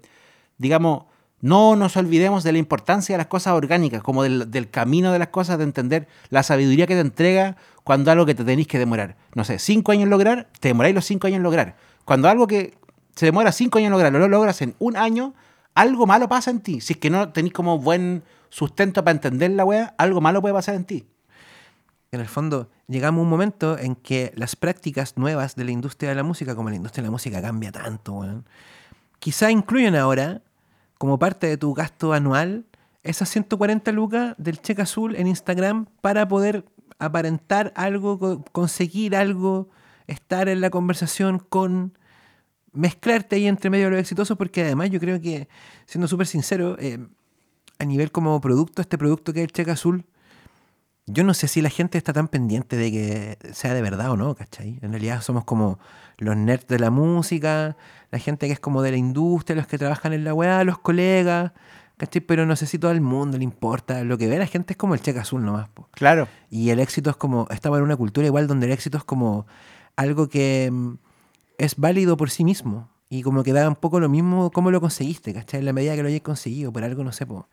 digamos, 0.57 1.05
no 1.41 1.75
nos 1.75 1.95
olvidemos 1.97 2.43
de 2.43 2.51
la 2.51 2.57
importancia 2.57 3.13
de 3.13 3.17
las 3.17 3.27
cosas 3.27 3.53
orgánicas, 3.53 4.01
como 4.01 4.23
del, 4.23 4.69
camino 4.69 5.11
de 5.11 5.19
las 5.19 5.27
cosas, 5.29 5.57
de 5.57 5.63
entender 5.63 6.07
la 6.29 6.43
sabiduría 6.43 6.87
que 6.87 6.95
te 6.95 7.01
entrega 7.01 7.57
cuando 7.83 8.11
algo 8.11 8.25
que 8.25 8.35
te 8.35 8.43
tenéis 8.43 8.67
que 8.67 8.79
demorar, 8.79 9.15
no 9.35 9.43
sé, 9.43 9.59
cinco 9.59 9.91
años 9.91 10.03
en 10.03 10.09
lograr, 10.09 10.47
te 10.59 10.69
demoráis 10.69 10.95
los 10.95 11.05
cinco 11.05 11.27
años 11.27 11.37
en 11.37 11.43
lograr. 11.43 11.75
Cuando 12.05 12.27
algo 12.27 12.47
que 12.47 12.77
se 13.15 13.25
demora 13.25 13.51
cinco 13.51 13.77
años 13.77 13.87
en 13.87 13.91
lograr, 13.91 14.11
lo 14.11 14.27
logras 14.27 14.61
en 14.61 14.75
un 14.79 14.97
año, 14.97 15.33
algo 15.75 16.07
malo 16.07 16.27
pasa 16.27 16.49
en 16.49 16.59
ti. 16.59 16.81
Si 16.81 16.93
es 16.93 16.99
que 16.99 17.09
no 17.09 17.29
tenéis 17.29 17.53
como 17.53 17.77
buen 17.77 18.23
sustento 18.49 19.03
para 19.03 19.15
entender 19.15 19.51
la 19.51 19.63
wea, 19.63 19.93
algo 19.97 20.21
malo 20.21 20.41
puede 20.41 20.53
pasar 20.53 20.75
en 20.75 20.85
ti. 20.85 21.05
En 22.11 22.21
el 22.21 22.27
fondo, 22.27 22.69
llegamos 22.87 23.19
a 23.19 23.23
un 23.23 23.29
momento 23.29 23.77
en 23.77 23.95
que 23.95 24.31
las 24.35 24.55
prácticas 24.55 25.17
nuevas 25.17 25.55
de 25.55 25.65
la 25.65 25.71
industria 25.71 26.09
de 26.09 26.15
la 26.15 26.23
música, 26.23 26.55
como 26.55 26.69
la 26.69 26.77
industria 26.77 27.03
de 27.03 27.07
la 27.07 27.11
música 27.11 27.41
cambia 27.41 27.71
tanto, 27.71 28.13
weón, 28.13 28.45
quizá 29.19 29.51
incluyen 29.51 29.95
ahora, 29.95 30.41
como 30.97 31.19
parte 31.19 31.47
de 31.47 31.57
tu 31.57 31.73
gasto 31.73 32.13
anual, 32.13 32.65
esas 33.03 33.29
140 33.29 33.91
lucas 33.91 34.35
del 34.37 34.59
cheque 34.61 34.81
azul 34.81 35.15
en 35.15 35.27
Instagram 35.27 35.85
para 36.01 36.27
poder 36.27 36.65
aparentar 36.99 37.71
algo, 37.75 38.19
co- 38.19 38.43
conseguir 38.51 39.15
algo, 39.15 39.69
estar 40.07 40.49
en 40.49 40.61
la 40.61 40.69
conversación 40.69 41.39
con 41.39 41.97
mezclarte 42.73 43.35
ahí 43.37 43.47
entre 43.47 43.69
medio 43.69 43.85
de 43.85 43.91
lo 43.91 43.97
exitoso, 43.97 44.35
porque 44.37 44.63
además 44.63 44.89
yo 44.89 44.99
creo 44.99 45.21
que, 45.21 45.47
siendo 45.85 46.07
súper 46.07 46.27
sincero, 46.27 46.75
eh, 46.79 46.99
a 47.79 47.85
nivel 47.85 48.11
como 48.11 48.39
producto, 48.41 48.81
este 48.81 48.97
producto 48.97 49.33
que 49.33 49.39
es 49.41 49.45
el 49.45 49.51
cheque 49.51 49.71
azul, 49.71 50.05
yo 51.07 51.23
no 51.23 51.33
sé 51.33 51.47
si 51.47 51.61
la 51.61 51.69
gente 51.69 51.97
está 51.97 52.11
tan 52.11 52.27
pendiente 52.27 52.75
de 52.75 52.91
que 52.91 53.53
sea 53.53 53.73
de 53.73 53.81
verdad 53.81 54.11
o 54.11 54.17
no, 54.17 54.35
¿cachai? 54.35 54.77
En 54.81 54.91
realidad 54.91 55.21
somos 55.21 55.45
como 55.45 55.79
los 56.17 56.35
nerds 56.35 56.67
de 56.67 56.79
la 56.79 56.91
música, 56.91 57.77
la 58.11 58.19
gente 58.19 58.47
que 58.47 58.53
es 58.53 58.59
como 58.59 58.81
de 58.81 58.91
la 58.91 58.97
industria, 58.97 59.55
los 59.55 59.67
que 59.67 59.77
trabajan 59.77 60.11
en 60.11 60.25
la 60.25 60.33
weá, 60.33 60.65
los 60.65 60.79
colegas, 60.79 61.53
¿cachai? 61.95 62.21
Pero 62.21 62.45
no 62.45 62.57
sé 62.57 62.65
si 62.65 62.77
todo 62.77 62.91
el 62.91 62.99
mundo 62.99 63.37
le 63.37 63.45
importa. 63.45 64.03
Lo 64.03 64.17
que 64.17 64.27
ve 64.27 64.37
la 64.37 64.47
gente 64.47 64.73
es 64.73 64.77
como 64.77 64.95
el 64.95 65.01
cheque 65.01 65.19
azul 65.19 65.45
nomás, 65.45 65.69
po. 65.69 65.87
Claro. 65.91 66.27
Y 66.49 66.71
el 66.71 66.79
éxito 66.79 67.09
es 67.09 67.15
como, 67.15 67.47
estamos 67.51 67.77
en 67.77 67.85
una 67.85 67.95
cultura 67.95 68.27
igual 68.27 68.47
donde 68.47 68.65
el 68.65 68.73
éxito 68.73 68.97
es 68.97 69.05
como 69.05 69.47
algo 69.95 70.27
que 70.27 70.69
mm, 70.71 70.93
es 71.57 71.77
válido 71.77 72.17
por 72.17 72.29
sí 72.29 72.43
mismo. 72.43 72.89
Y 73.09 73.21
como 73.21 73.43
que 73.43 73.53
da 73.53 73.69
un 73.69 73.77
poco 73.77 74.01
lo 74.01 74.09
mismo 74.09 74.51
cómo 74.51 74.71
lo 74.71 74.81
conseguiste, 74.81 75.33
¿cachai? 75.33 75.61
En 75.61 75.65
la 75.65 75.71
medida 75.71 75.95
que 75.95 76.01
lo 76.01 76.09
hayas 76.09 76.19
conseguido, 76.19 76.73
por 76.73 76.83
algo, 76.83 77.05
no 77.05 77.13
sé, 77.13 77.25
po. 77.25 77.47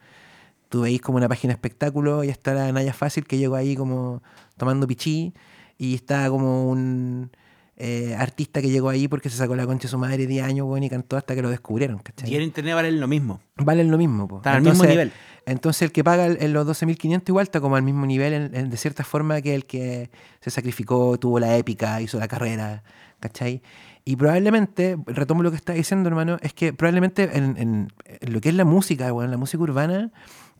Tú 0.75 0.81
veis 0.81 1.00
como 1.00 1.19
una 1.19 1.28
página 1.28 1.52
de 1.52 1.54
espectáculo 1.54 2.25
y 2.25 2.31
está 2.31 2.52
la 2.52 2.73
Naya 2.73 2.93
Fácil 2.93 3.25
que 3.28 3.38
llegó 3.38 3.54
ahí 3.54 3.76
como 3.76 4.25
tomando 4.57 4.88
pichí 4.88 5.33
y 5.78 5.95
está 5.95 6.28
como 6.28 6.69
un 6.69 7.31
eh, 7.76 8.16
artista 8.19 8.61
que 8.61 8.69
llegó 8.71 8.88
ahí 8.88 9.07
porque 9.07 9.31
se 9.31 9.37
sacó 9.37 9.54
la 9.54 9.66
concha 9.66 9.83
de 9.85 9.88
su 9.90 9.99
madre 9.99 10.26
10 10.26 10.45
años, 10.45 10.66
weón, 10.66 10.83
y 10.83 10.90
cantó 10.90 11.16
hasta 11.16 11.37
que 11.37 11.43
lo 11.43 11.50
descubrieron, 11.50 11.99
¿cachai? 11.99 12.28
Y 12.28 12.35
en 12.35 12.43
internet 12.43 12.75
valen 12.75 12.99
lo 12.99 13.07
mismo. 13.07 13.40
valen 13.57 13.88
lo 13.88 13.99
mismo. 13.99 14.25
Están 14.38 14.57
al 14.57 14.62
mismo 14.62 14.83
nivel. 14.85 15.12
Entonces 15.47 15.83
el 15.83 15.93
que 15.93 16.02
paga 16.02 16.26
en 16.26 16.52
los 16.52 16.66
12.500 16.66 17.23
igual 17.28 17.45
está 17.45 17.61
como 17.61 17.76
al 17.76 17.85
mismo 17.85 18.04
nivel 18.04 18.33
en- 18.33 18.54
en- 18.57 18.69
de 18.69 18.76
cierta 18.76 19.04
forma 19.04 19.40
que 19.43 19.54
el 19.54 19.66
que 19.66 20.11
se 20.40 20.50
sacrificó, 20.50 21.16
tuvo 21.21 21.38
la 21.38 21.57
épica, 21.57 22.00
hizo 22.00 22.19
la 22.19 22.26
carrera, 22.26 22.83
¿cachai? 23.21 23.62
Y 24.04 24.16
probablemente, 24.16 24.97
retomo 25.07 25.45
lo 25.45 25.50
que 25.52 25.57
está 25.57 25.73
diciendo 25.73 26.09
hermano, 26.09 26.37
es 26.43 26.52
que 26.52 26.73
probablemente 26.73 27.31
en, 27.33 27.57
en- 27.59 27.93
en 28.07 28.33
lo 28.33 28.40
que 28.40 28.49
es 28.49 28.57
la 28.57 28.64
música, 28.64 29.12
bueno, 29.12 29.31
la 29.31 29.37
música 29.37 29.62
urbana, 29.62 30.11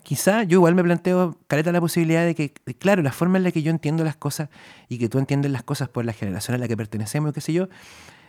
quizá 0.05 0.45
yo 0.45 0.59
igual 0.59 0.77
me 0.77 0.85
planteo, 0.85 1.37
careta, 1.49 1.73
la 1.73 1.81
posibilidad 1.81 2.25
de 2.25 2.37
que, 2.37 2.53
claro, 2.79 3.03
la 3.03 3.11
forma 3.11 3.39
en 3.39 3.45
la 3.45 3.51
que 3.51 3.63
yo 3.63 3.71
entiendo 3.71 4.05
las 4.05 4.15
cosas 4.15 4.49
y 4.89 4.99
que 4.99 5.09
tú 5.09 5.19
entiendes 5.19 5.51
las 5.51 5.65
cosas 5.65 5.89
por 5.89 6.05
la 6.05 6.13
generación 6.13 6.55
a 6.55 6.59
la 6.59 6.69
que 6.69 6.77
pertenecemos, 6.77 7.33
qué 7.33 7.41
sé 7.41 7.53
yo, 7.53 7.69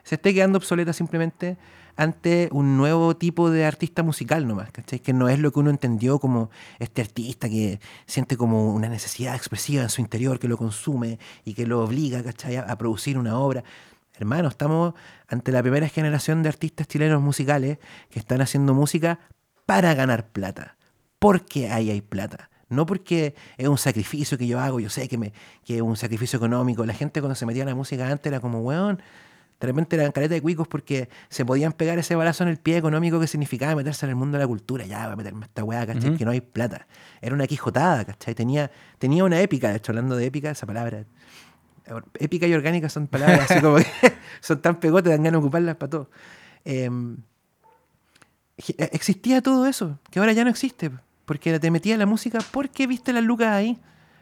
se 0.04 0.16
esté 0.16 0.34
quedando 0.34 0.58
obsoleta 0.58 0.94
simplemente 0.94 1.58
ante 1.98 2.50
un 2.52 2.78
nuevo 2.78 3.16
tipo 3.16 3.50
de 3.50 3.66
artista 3.66 4.04
musical 4.04 4.48
nomás, 4.48 4.72
¿cachai? 4.72 5.00
Que 5.00 5.14
no 5.14 5.30
es 5.30 5.40
lo 5.40 5.52
que 5.52 5.60
uno 5.60 5.70
entendió 5.70 6.20
como 6.20 6.50
este 6.80 7.02
artista 7.02 7.50
que 7.50 7.80
siente 8.06 8.38
como 8.38 8.74
una 8.74 8.90
necesidad 8.90 9.36
expresiva 9.36 9.84
en 9.84 9.90
su 9.90 10.02
interior, 10.02 10.40
que 10.40 10.48
lo 10.48 10.58
consume 10.58 11.20
y 11.44 11.54
que 11.54 11.66
lo 11.66 11.84
obliga, 11.84 12.24
¿cachai? 12.24 12.58
A 12.58 12.76
producir 12.78 13.18
una 13.18 13.38
obra. 13.38 13.64
Hermano, 14.18 14.48
estamos 14.48 14.94
ante 15.28 15.52
la 15.52 15.62
primera 15.62 15.88
generación 15.90 16.44
de 16.44 16.50
artistas 16.50 16.88
chilenos 16.88 17.22
musicales 17.22 17.80
que 18.10 18.20
están 18.20 18.42
haciendo 18.42 18.74
música 18.74 19.20
para 19.66 19.94
ganar 19.94 20.28
plata, 20.28 20.75
porque 21.26 21.72
ahí 21.72 21.90
hay 21.90 22.02
plata. 22.02 22.52
No 22.70 22.86
porque 22.86 23.34
es 23.58 23.68
un 23.68 23.80
sacrificio 23.80 24.38
que 24.38 24.46
yo 24.46 24.60
hago, 24.60 24.80
yo 24.80 24.92
sé 24.92 25.08
que, 25.08 25.18
me, 25.18 25.34
que 25.64 25.78
es 25.78 25.82
un 25.82 25.98
sacrificio 25.98 26.38
económico. 26.38 26.86
La 26.86 26.94
gente 26.94 27.20
cuando 27.20 27.34
se 27.34 27.48
metía 27.48 27.64
en 27.64 27.70
la 27.70 27.74
música 27.74 28.08
antes 28.08 28.32
era 28.32 28.40
como, 28.40 28.60
weón, 28.60 29.02
de 29.60 29.68
repente 29.68 29.96
eran 29.96 30.12
caleta 30.12 30.36
de 30.36 30.42
cuicos 30.44 30.68
porque 30.68 31.10
se 31.30 31.44
podían 31.44 31.74
pegar 31.74 31.98
ese 31.98 32.16
balazo 32.16 32.44
en 32.44 32.50
el 32.50 32.58
pie 32.58 32.78
económico 32.78 33.20
que 33.20 33.26
significaba 33.26 33.74
meterse 33.74 34.06
en 34.06 34.12
el 34.12 34.16
mundo 34.16 34.38
de 34.38 34.44
la 34.44 34.48
cultura. 34.48 34.86
Ya, 34.86 35.06
voy 35.06 35.14
a 35.14 35.16
meterme 35.16 35.46
esta 35.46 35.64
weá, 35.64 35.88
¿cachai? 35.88 36.10
Ujú. 36.10 36.18
Que 36.20 36.26
no 36.26 36.32
hay 36.32 36.42
plata. 36.42 36.86
Era 37.22 37.34
una 37.34 37.48
quijotada, 37.48 38.06
¿cachai? 38.06 38.36
Tenía, 38.36 38.70
tenía 39.00 39.24
una 39.24 39.42
épica, 39.42 39.70
de 39.70 39.78
hecho, 39.78 39.94
hablando 39.94 40.16
de 40.16 40.28
épica, 40.28 40.52
esa 40.52 40.68
palabra. 40.68 41.06
Épica 42.20 42.46
y 42.46 42.54
orgánica 42.54 42.88
son 42.90 43.08
palabras 43.08 43.50
así 43.50 43.62
como 43.62 43.78
que 43.78 43.86
son 44.42 44.62
tan 44.62 44.80
pegotes, 44.80 45.12
dan 45.12 45.24
ganas 45.24 45.40
de 45.40 45.44
ocuparlas 45.44 45.76
para 45.76 45.90
todo. 45.90 46.10
Em, 46.66 47.18
existía 48.58 49.42
todo 49.42 49.66
eso, 49.66 50.00
que 50.10 50.20
ahora 50.20 50.34
ya 50.34 50.44
no 50.44 50.50
existe, 50.50 50.92
porque 51.26 51.60
te 51.60 51.72
metías 51.72 51.96
en 51.96 52.00
la 52.00 52.06
música 52.06 52.40
porque 52.52 52.88
viste 52.88 53.14
las 53.14 53.24
lucas 53.24 53.50
ahí. 53.50 53.80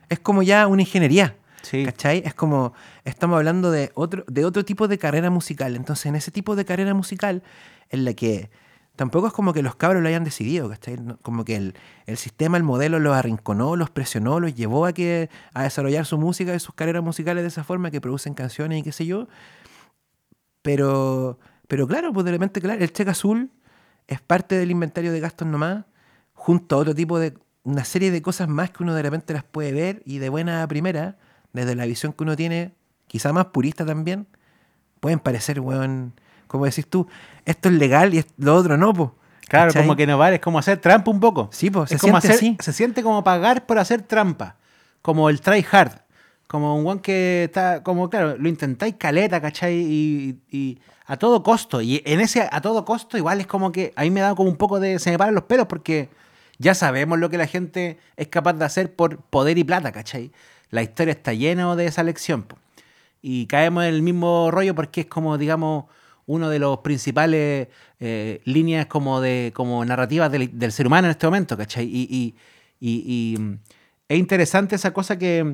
es 0.10 0.20
como 0.20 0.44
ya 0.44 0.68
una 0.68 0.82
ingeniería. 0.82 1.36
Sí. 1.62 1.86
¿Cachai? 1.86 2.22
Es 2.26 2.34
como, 2.34 2.74
estamos 3.06 3.38
hablando 3.38 3.72
de 3.72 3.92
otro, 3.96 4.26
de 4.28 4.44
otro 4.44 4.66
tipo 4.66 4.88
de 4.90 4.98
carrera 4.98 5.30
musical. 5.30 5.76
Entonces, 5.76 6.08
en 6.08 6.16
ese 6.16 6.30
tipo 6.30 6.58
de 6.58 6.66
carrera 6.66 6.94
musical, 6.94 7.42
en 7.90 8.04
la 8.04 8.14
que 8.14 8.50
tampoco 8.96 9.28
es 9.28 9.34
como 9.34 9.54
que 9.54 9.62
los 9.64 9.76
cabros 9.76 10.02
lo 10.04 10.10
hayan 10.10 10.24
decidido, 10.24 10.70
¿cachai? 10.70 10.98
Como 11.22 11.46
que 11.46 11.56
el, 11.56 11.76
el 12.06 12.18
sistema, 12.18 12.58
el 12.58 12.64
modelo 12.64 13.00
los 13.00 13.16
arrinconó, 13.16 13.76
los 13.76 13.90
presionó, 13.90 14.40
los 14.40 14.54
llevó 14.56 14.86
a 14.86 14.94
que 14.94 15.30
a 15.54 15.64
desarrollar 15.64 16.06
su 16.06 16.18
música 16.18 16.54
y 16.54 16.60
sus 16.60 16.76
carreras 16.76 17.04
musicales 17.04 17.44
de 17.44 17.48
esa 17.48 17.64
forma, 17.64 17.92
que 17.92 18.02
producen 18.02 18.34
canciones 18.34 18.80
y 18.80 18.84
qué 18.84 18.92
sé 18.92 19.06
yo. 19.06 19.28
Pero, 20.62 21.40
pero 21.68 21.88
claro, 21.88 22.14
pues 22.14 22.26
de 22.26 22.32
repente, 22.32 22.62
claro, 22.62 22.84
el 22.84 22.92
cheque 22.92 23.12
azul 23.12 23.52
es 24.08 24.22
parte 24.22 24.56
del 24.56 24.72
inventario 24.72 25.12
de 25.12 25.20
gastos 25.20 25.48
nomás, 25.48 25.86
junto 26.44 26.76
a 26.76 26.80
otro 26.80 26.94
tipo 26.94 27.20
de, 27.20 27.34
una 27.64 27.86
serie 27.86 28.12
de 28.12 28.22
cosas 28.22 28.50
más 28.50 28.70
que 28.70 28.84
uno 28.84 28.94
de 28.94 29.02
repente 29.02 29.34
las 29.34 29.46
puede 29.46 29.72
ver 29.72 30.02
y 30.06 30.18
de 30.18 30.28
buena 30.28 30.68
primera, 30.68 31.16
desde 31.54 31.74
la 31.74 31.86
visión 31.86 32.12
que 32.12 32.24
uno 32.24 32.36
tiene, 32.36 32.74
quizá 33.08 33.32
más 33.32 33.46
purista 33.46 33.86
también, 33.86 34.28
pueden 35.00 35.20
parecer, 35.20 35.62
weón, 35.62 36.12
como 36.48 36.66
decís 36.66 36.86
tú, 36.86 37.08
esto 37.46 37.70
es 37.70 37.76
legal 37.76 38.14
y 38.14 38.18
es- 38.18 38.26
lo 38.36 38.56
otro 38.56 38.76
no, 38.76 38.92
pues. 38.94 39.10
Claro, 39.48 39.72
como 39.74 39.96
que 39.96 40.06
no 40.06 40.18
vale, 40.18 40.36
es 40.36 40.42
como 40.42 40.60
hacer 40.60 40.80
trampa 40.80 41.12
un 41.12 41.22
poco. 41.22 41.48
Sí, 41.54 41.70
pues, 41.70 41.88
se 41.90 41.96
es 41.96 42.02
como 42.02 42.20
siente 42.20 42.28
hacer, 42.28 42.36
así. 42.36 42.58
se 42.60 42.74
siente 42.74 43.04
como 43.04 43.24
pagar 43.24 43.66
por 43.66 43.78
hacer 43.80 44.02
trampa, 44.02 44.58
como 45.02 45.30
el 45.30 45.40
try 45.40 45.66
hard, 45.72 45.94
como 46.50 46.76
un 46.76 46.86
one 46.86 47.02
que 47.02 47.46
está, 47.46 47.84
como 47.84 48.10
claro, 48.10 48.36
lo 48.38 48.50
intentáis 48.50 48.96
caleta, 48.98 49.40
¿cachai? 49.40 49.76
Y, 49.76 50.40
y 50.52 50.80
a 51.06 51.16
todo 51.16 51.42
costo, 51.42 51.82
y 51.82 52.02
en 52.06 52.20
ese 52.20 52.50
a 52.52 52.60
todo 52.60 52.84
costo 52.84 53.18
igual 53.18 53.40
es 53.40 53.48
como 53.48 53.72
que 53.72 53.94
a 53.96 54.02
mí 54.02 54.12
me 54.12 54.20
da 54.20 54.36
como 54.36 54.50
un 54.50 54.58
poco 54.58 54.82
de, 54.82 55.00
se 55.00 55.10
me 55.10 55.18
paran 55.18 55.36
los 55.36 55.46
pelos 55.46 55.68
porque 55.68 56.10
ya 56.60 56.76
sabemos 56.76 57.20
lo 57.20 57.30
que 57.30 57.38
la 57.38 57.48
gente 57.48 57.98
es 58.18 58.28
capaz 58.28 58.54
de 58.54 58.66
hacer 58.66 58.96
por 58.96 59.22
poder 59.22 59.58
y 59.58 59.64
plata, 59.64 59.92
¿cachai? 59.92 60.32
La 60.70 60.84
historia 60.84 61.12
está 61.14 61.34
llena 61.34 61.76
de 61.76 61.86
esa 61.86 62.04
lección, 62.04 62.44
po. 62.44 62.58
y 63.22 63.48
caemos 63.48 63.84
en 63.84 63.94
el 63.94 64.02
mismo 64.02 64.52
rollo 64.52 64.76
porque 64.76 65.02
es 65.02 65.08
como, 65.08 65.38
digamos, 65.38 65.86
uno 66.26 66.50
de 66.50 66.60
los 66.60 66.80
principales 66.80 67.68
eh, 68.00 68.42
líneas 68.46 68.86
como 68.88 69.22
de 69.22 69.52
como 69.54 69.84
narrativas 69.86 70.32
del, 70.32 70.58
del 70.58 70.72
ser 70.72 70.88
humano 70.88 71.08
en 71.08 71.12
este 71.12 71.28
momento, 71.28 71.58
¿cachai? 71.58 71.86
Y, 71.86 72.36
mm, 73.40 73.54
es 74.10 74.20
interesante 74.20 74.76
esa 74.76 74.94
cosa 74.94 75.18
que, 75.18 75.52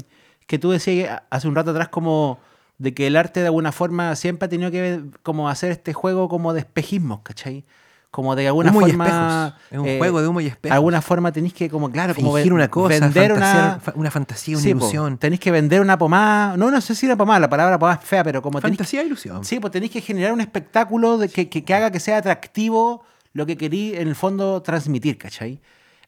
que 0.47 0.59
tú 0.59 0.71
decías 0.71 1.21
hace 1.29 1.47
un 1.47 1.55
rato 1.55 1.71
atrás 1.71 1.89
como 1.89 2.39
de 2.77 2.93
que 2.93 3.07
el 3.07 3.15
arte 3.15 3.41
de 3.41 3.47
alguna 3.47 3.71
forma 3.71 4.15
siempre 4.15 4.45
ha 4.47 4.49
tenido 4.49 4.71
que 4.71 5.03
como 5.23 5.49
hacer 5.49 5.71
este 5.71 5.93
juego 5.93 6.29
como 6.29 6.53
de 6.53 6.61
espejismos, 6.61 7.21
¿cachai? 7.21 7.65
Como 8.11 8.35
de 8.35 8.47
alguna 8.47 8.71
Humo 8.71 8.81
y 8.87 8.91
forma... 8.91 9.05
espejos. 9.05 9.67
Es 9.71 9.77
un 9.79 9.85
eh, 9.87 9.97
juego 9.99 10.21
de 10.21 10.27
humo 10.27 10.41
y 10.41 10.47
espejos. 10.47 10.73
Alguna 10.75 11.01
forma 11.01 11.31
tenéis 11.31 11.53
que 11.53 11.69
como, 11.69 11.91
claro, 11.91 12.15
Fingir 12.15 12.51
una 12.53 12.67
cosa, 12.67 12.99
vender 12.99 13.33
una... 13.33 13.79
una 13.93 14.09
fantasía, 14.09 14.55
una 14.57 14.63
Sí, 14.63 14.73
po, 14.73 14.79
ilusión. 14.79 15.17
tenéis 15.19 15.39
que 15.39 15.51
vender 15.51 15.79
una 15.79 15.95
pomada. 15.97 16.57
No, 16.57 16.71
no 16.71 16.81
sé 16.81 16.95
si 16.95 17.05
una 17.05 17.15
pomada, 17.15 17.39
la 17.41 17.49
palabra 17.49 17.77
pomada 17.77 17.99
es 18.01 18.07
fea, 18.07 18.23
pero 18.23 18.41
como 18.41 18.59
Fantasía, 18.61 19.03
ilusión. 19.03 19.45
Sí, 19.45 19.59
pues 19.59 19.71
tenéis 19.71 19.91
que 19.91 20.01
generar 20.01 20.33
un 20.33 20.41
espectáculo 20.41 21.19
de 21.19 21.29
que, 21.29 21.49
que- 21.49 21.63
que 21.63 21.73
haga 21.75 21.91
que 21.91 21.99
sea 21.99 22.17
atractivo 22.17 23.03
lo 23.33 23.45
que 23.45 23.57
queréis 23.57 23.93
en 23.99 24.07
el 24.07 24.15
fondo 24.15 24.61
transmitir, 24.63 25.19
¿cachai? 25.19 25.61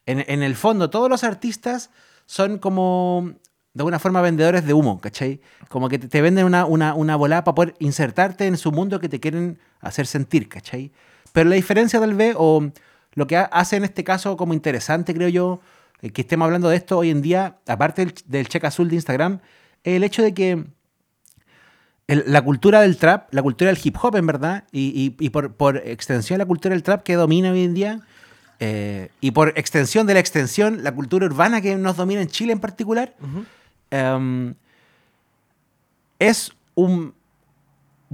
En, 0.04 0.24
en 0.26 0.42
el 0.42 0.56
fondo, 0.56 0.90
todos 0.90 1.08
los 1.08 1.22
artistas 1.22 1.90
son 2.26 2.58
como, 2.58 3.30
de 3.74 3.80
alguna 3.82 4.00
forma, 4.00 4.20
vendedores 4.22 4.66
de 4.66 4.74
humo, 4.74 5.00
¿cachai? 5.00 5.40
Como 5.68 5.88
que 5.88 6.00
te, 6.00 6.08
te 6.08 6.20
venden 6.20 6.46
una, 6.46 6.64
una, 6.64 6.94
una 6.94 7.14
volada 7.14 7.44
para 7.44 7.54
poder 7.54 7.74
insertarte 7.78 8.48
en 8.48 8.56
su 8.56 8.72
mundo 8.72 8.98
que 8.98 9.08
te 9.08 9.20
quieren 9.20 9.60
hacer 9.80 10.08
sentir, 10.08 10.48
¿cachai? 10.48 10.90
Pero 11.32 11.48
la 11.48 11.56
diferencia 11.56 11.98
tal 12.00 12.14
vez, 12.14 12.34
o 12.38 12.70
lo 13.14 13.26
que 13.26 13.36
ha- 13.36 13.44
hace 13.44 13.76
en 13.76 13.84
este 13.84 14.04
caso 14.04 14.36
como 14.36 14.54
interesante, 14.54 15.14
creo 15.14 15.28
yo, 15.28 15.60
eh, 16.02 16.10
que 16.10 16.22
estemos 16.22 16.46
hablando 16.46 16.68
de 16.68 16.76
esto 16.76 16.98
hoy 16.98 17.10
en 17.10 17.22
día, 17.22 17.56
aparte 17.66 18.04
del, 18.04 18.14
del 18.26 18.48
cheque 18.48 18.66
azul 18.66 18.88
de 18.88 18.96
Instagram, 18.96 19.40
es 19.84 19.94
el 19.96 20.04
hecho 20.04 20.22
de 20.22 20.34
que 20.34 20.64
el- 22.08 22.24
la 22.26 22.42
cultura 22.42 22.80
del 22.80 22.96
trap, 22.96 23.32
la 23.32 23.42
cultura 23.42 23.70
del 23.72 23.80
hip 23.82 23.96
hop, 24.02 24.16
en 24.16 24.26
verdad, 24.26 24.64
y, 24.72 25.14
y- 25.18 25.24
y 25.24 25.30
por, 25.30 25.54
por 25.54 25.76
extensión 25.78 26.38
la 26.38 26.46
cultura 26.46 26.74
del 26.74 26.82
trap 26.82 27.02
que 27.02 27.14
domina 27.14 27.52
hoy 27.52 27.64
en 27.64 27.74
día, 27.74 28.00
eh, 28.60 29.08
y 29.20 29.30
por 29.32 29.48
extensión 29.58 30.06
de 30.06 30.14
la 30.14 30.20
extensión, 30.20 30.84
la 30.84 30.92
cultura 30.94 31.26
urbana 31.26 31.60
que 31.60 31.76
nos 31.76 31.96
domina 31.96 32.20
en 32.20 32.28
Chile 32.28 32.52
en 32.52 32.60
particular, 32.60 33.14
em, 33.90 34.54
es 36.18 36.52
un... 36.74 37.14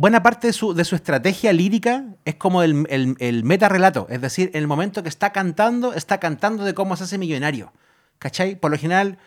Buena 0.00 0.22
parte 0.22 0.46
de 0.46 0.52
su, 0.52 0.74
de 0.74 0.84
su 0.84 0.94
estrategia 0.94 1.52
lírica 1.52 2.04
es 2.24 2.36
como 2.36 2.62
el, 2.62 2.86
el, 2.88 3.16
el 3.18 3.42
metarrelato, 3.42 4.06
es 4.08 4.20
decir, 4.20 4.48
en 4.54 4.60
el 4.60 4.68
momento 4.68 5.02
que 5.02 5.08
está 5.08 5.32
cantando, 5.32 5.92
está 5.92 6.18
cantando 6.20 6.62
de 6.62 6.72
cómo 6.72 6.94
se 6.94 7.02
hace 7.02 7.18
millonario. 7.18 7.72
¿Cachai? 8.20 8.54
Por 8.54 8.70
lo 8.70 8.78
general, 8.78 9.18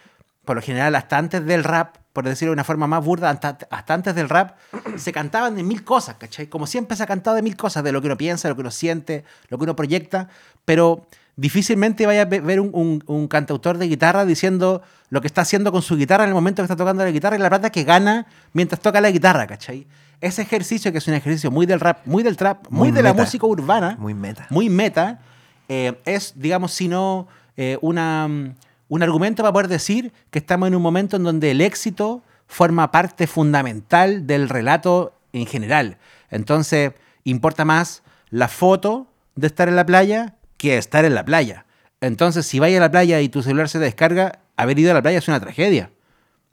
por 0.45 0.55
lo 0.55 0.61
general, 0.61 0.95
hasta 0.95 1.17
antes 1.17 1.45
del 1.45 1.65
rap, 1.65 1.97
por 2.13 2.23
decirlo 2.23 2.51
de 2.51 2.53
una 2.53 2.63
forma 2.63 2.87
más 2.87 3.03
burda, 3.03 3.29
hasta, 3.29 3.57
hasta 3.69 3.93
antes 3.93 4.15
del 4.15 4.29
rap, 4.29 4.55
se 4.95 5.11
cantaban 5.11 5.57
de 5.57 5.63
mil 5.63 5.83
cosas, 5.83 6.15
¿cachai? 6.15 6.47
Como 6.47 6.65
siempre 6.65 6.95
se 6.95 7.03
ha 7.03 7.05
cantado 7.05 7.35
de 7.35 7.41
mil 7.41 7.57
cosas, 7.57 7.83
de 7.83 7.91
lo 7.91 7.99
que 7.99 8.07
uno 8.07 8.15
piensa, 8.17 8.47
lo 8.47 8.55
que 8.55 8.61
uno 8.61 8.71
siente, 8.71 9.25
lo 9.49 9.57
que 9.57 9.65
uno 9.65 9.75
proyecta, 9.75 10.29
pero 10.63 11.05
difícilmente 11.35 12.05
vaya 12.05 12.21
a 12.21 12.25
ve- 12.25 12.39
ver 12.39 12.61
un, 12.61 12.69
un- 12.71 13.03
un 13.07 13.27
cantautor 13.27 13.77
de 13.77 13.89
guitarra 13.89 14.23
diciendo 14.23 14.83
lo 15.09 15.19
que 15.19 15.27
está 15.27 15.41
haciendo 15.41 15.73
con 15.73 15.81
su 15.81 15.97
guitarra 15.97 16.23
en 16.23 16.29
el 16.29 16.33
momento 16.33 16.61
que 16.61 16.65
está 16.65 16.77
tocando 16.77 17.03
la 17.03 17.11
guitarra 17.11 17.35
y 17.35 17.39
la 17.39 17.49
plata 17.49 17.71
que 17.71 17.83
gana 17.83 18.25
mientras 18.53 18.79
toca 18.79 19.01
la 19.01 19.11
guitarra, 19.11 19.47
¿cachai? 19.47 19.85
Ese 20.21 20.43
ejercicio, 20.43 20.91
que 20.91 20.99
es 20.99 21.07
un 21.07 21.15
ejercicio 21.15 21.51
muy 21.51 21.65
del 21.65 21.79
rap, 21.79 22.05
muy 22.05 22.23
del 22.23 22.37
trap, 22.37 22.67
muy, 22.69 22.89
Muy 22.89 22.91
de 22.91 23.01
la 23.01 23.13
música 23.13 23.45
urbana, 23.45 23.95
Muy 23.99 24.13
meta. 24.13 24.45
muy 24.49 24.69
meta, 24.69 25.19
eh, 25.67 25.99
es, 26.05 26.33
digamos, 26.35 26.71
si 26.73 26.87
no 26.87 27.27
eh, 27.57 27.77
una, 27.81 28.27
mm, 28.27 28.55
un 28.89 29.03
argumento 29.03 29.41
para 29.43 29.51
poder 29.51 29.67
decir 29.67 30.13
que 30.29 30.39
estamos 30.39 30.67
en 30.67 30.75
un 30.75 30.81
momento 30.81 31.17
en 31.17 31.23
donde 31.23 31.51
el 31.51 31.61
éxito 31.61 32.23
forma 32.47 32.91
parte 32.91 33.27
fundamental 33.27 34.27
del 34.27 34.47
relato 34.49 35.13
en 35.33 35.45
general. 35.45 35.97
Entonces, 36.29 36.91
importa 37.23 37.65
más 37.65 38.03
la 38.29 38.47
foto 38.47 39.07
de 39.35 39.47
estar 39.47 39.69
en 39.69 39.75
la 39.75 39.85
playa 39.85 40.35
que 40.57 40.77
estar 40.77 41.05
en 41.05 41.15
la 41.15 41.25
playa. 41.25 41.65
Entonces, 42.01 42.45
si 42.45 42.59
vais 42.59 42.75
a 42.77 42.79
la 42.79 42.91
playa 42.91 43.21
y 43.21 43.29
tu 43.29 43.41
celular 43.41 43.69
se 43.69 43.79
descarga, 43.79 44.39
haber 44.57 44.77
ido 44.77 44.91
a 44.91 44.93
la 44.93 45.01
playa 45.01 45.17
es 45.19 45.27
una 45.27 45.39
tragedia. 45.39 45.91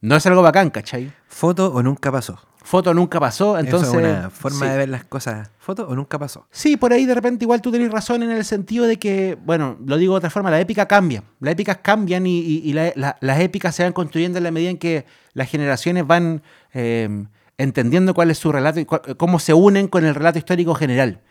No 0.01 0.17
es 0.17 0.25
algo 0.27 0.43
bacán, 0.43 0.71
¿cachai? 0.71 1.13
Foto 1.27 1.73
o 1.73 1.83
nunca 1.83 2.13
pasó. 2.13 2.39
Foto 2.69 2.93
nunca 2.93 3.19
pasó, 3.19 3.59
entonces... 3.59 3.89
Eso 3.89 3.99
es 3.99 4.05
una 4.07 4.29
forma 4.29 4.67
sí. 4.67 4.71
de 4.73 4.77
ver 4.77 4.89
las 4.91 5.05
cosas. 5.05 5.51
Foto 5.59 5.89
o 5.89 5.95
nunca 5.95 6.19
pasó. 6.19 6.47
Sí, 6.51 6.77
por 6.77 6.93
ahí 6.93 7.07
de 7.07 7.15
repente 7.15 7.47
igual 7.47 7.63
tú 7.63 7.73
tenés 7.73 7.91
razón 7.91 8.23
en 8.23 8.31
el 8.31 8.45
sentido 8.45 8.85
de 8.87 8.99
que, 8.99 9.39
bueno, 9.43 9.79
lo 9.87 9.97
digo 9.97 10.13
de 10.13 10.19
otra 10.19 10.29
forma, 10.29 10.51
la 10.51 10.61
épica 10.61 10.85
cambia. 10.87 11.23
Las 11.41 11.53
épicas 11.53 11.79
cambian 11.83 12.27
y, 12.27 12.39
y- 12.41 12.59
y 12.69 12.73
la- 12.75 12.93
la- 12.95 13.17
las 13.23 13.41
épicas 13.41 13.75
se 13.75 13.85
van 13.85 13.95
construyendo 13.95 14.37
en 14.37 14.45
la 14.45 14.51
medida 14.51 14.69
en 14.69 14.77
que 14.77 15.07
las 15.33 15.49
generaciones 15.49 16.07
van 16.07 16.43
eh, 16.75 17.25
entendiendo 17.57 18.13
cuál 18.13 18.31
es 18.31 18.37
su 18.39 18.53
relato 18.53 18.81
y 18.81 18.85
cómo 18.85 19.39
se 19.39 19.55
unen 19.55 19.89
con 19.89 20.05
el 20.05 20.15
relato 20.15 20.39
histórico 20.39 20.75
general. 20.75 21.23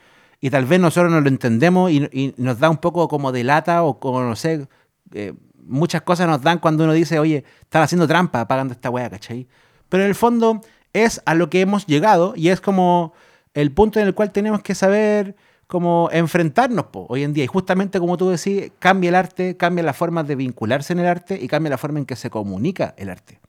Y 0.42 0.50
tal 0.50 0.66
vez 0.66 0.80
nosotros 0.80 1.12
no 1.12 1.22
lo 1.22 1.28
entendemos 1.30 1.92
y, 1.92 1.98
y 2.12 2.34
nos 2.38 2.58
da 2.58 2.70
un 2.72 2.78
poco 2.78 3.08
como 3.08 3.32
de 3.32 3.44
lata 3.44 3.84
o 3.84 4.00
como, 4.00 4.22
no 4.24 4.36
sé, 4.36 4.68
eh, 5.14 5.34
muchas 5.64 6.02
cosas 6.02 6.28
nos 6.28 6.42
dan 6.42 6.58
cuando 6.58 6.84
uno 6.84 6.94
dice, 6.94 7.20
oye, 7.20 7.44
están 7.62 7.84
haciendo 7.84 8.08
trampa 8.08 8.48
pagando 8.48 8.74
esta 8.74 8.90
weá, 8.90 9.08
¿cachai? 9.10 9.48
Pero 9.90 10.04
en 10.04 10.10
el 10.10 10.16
fondo 10.16 10.62
es 11.04 11.22
a 11.26 11.36
lo 11.36 11.50
que 11.50 11.62
hemos 11.62 11.86
llegado 11.86 12.34
y 12.36 12.50
es 12.50 12.62
como 12.62 13.14
el 13.54 13.72
punto 13.72 14.00
en 14.00 14.08
el 14.08 14.14
cual 14.14 14.32
tenemos 14.32 14.62
que 14.62 14.76
saber 14.76 15.36
cómo 15.68 16.10
enfrentarnos 16.12 16.86
po, 16.86 17.06
hoy 17.10 17.24
en 17.24 17.34
día. 17.34 17.44
Y 17.44 17.48
justamente 17.48 18.00
como 18.00 18.18
tú 18.18 18.30
decís, 18.30 18.72
cambia 18.80 19.10
el 19.10 19.16
arte, 19.16 19.58
cambia 19.58 19.84
la 19.84 19.94
forma 19.94 20.24
de 20.24 20.36
vincularse 20.36 20.94
en 20.94 21.00
el 21.00 21.08
arte 21.08 21.38
y 21.42 21.48
cambia 21.48 21.70
la 21.70 21.78
forma 21.78 22.00
en 22.00 22.06
que 22.06 22.16
se 22.16 22.30
comunica 22.30 22.94
el 22.98 23.10
arte. 23.10 23.40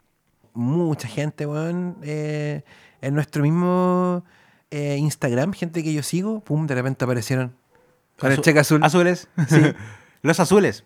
Mucha 0.54 1.06
gente, 1.08 1.46
weón, 1.46 1.96
eh, 2.02 2.62
en 3.00 3.14
nuestro 3.14 3.42
mismo 3.42 4.24
eh, 4.70 4.96
Instagram, 4.98 5.52
gente 5.52 5.82
que 5.84 5.92
yo 5.92 6.02
sigo, 6.02 6.40
pum, 6.40 6.66
de 6.66 6.74
repente 6.74 7.04
aparecieron 7.04 7.54
con 8.18 8.32
el 8.32 8.40
cheque 8.40 8.58
azul. 8.58 8.82
Azules. 8.82 9.28
Los 10.22 10.40
azules. 10.40 10.84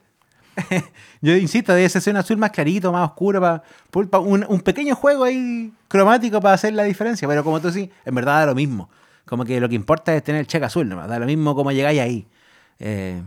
Yo 1.20 1.36
insisto, 1.36 1.74
debe 1.74 1.88
ser 1.88 2.12
un 2.12 2.18
azul 2.18 2.36
más 2.36 2.50
clarito, 2.50 2.92
más 2.92 3.08
oscuro, 3.08 3.40
pa- 3.40 4.18
un, 4.18 4.44
un 4.48 4.60
pequeño 4.60 4.94
juego 4.94 5.24
ahí 5.24 5.72
cromático 5.88 6.40
para 6.40 6.54
hacer 6.54 6.72
la 6.74 6.82
diferencia. 6.84 7.26
Pero 7.28 7.42
como 7.44 7.60
tú 7.60 7.70
sí, 7.70 7.90
en 8.04 8.14
verdad 8.14 8.40
da 8.40 8.46
lo 8.46 8.54
mismo. 8.54 8.90
Como 9.24 9.44
que 9.44 9.60
lo 9.60 9.68
que 9.68 9.74
importa 9.74 10.14
es 10.14 10.22
tener 10.22 10.40
el 10.40 10.46
cheque 10.46 10.64
azul, 10.66 10.88
nomás. 10.88 11.08
Da 11.08 11.18
lo 11.18 11.26
mismo 11.26 11.54
cómo 11.54 11.72
llegáis 11.72 12.00
ahí. 12.00 12.26
Eh, 12.78 13.22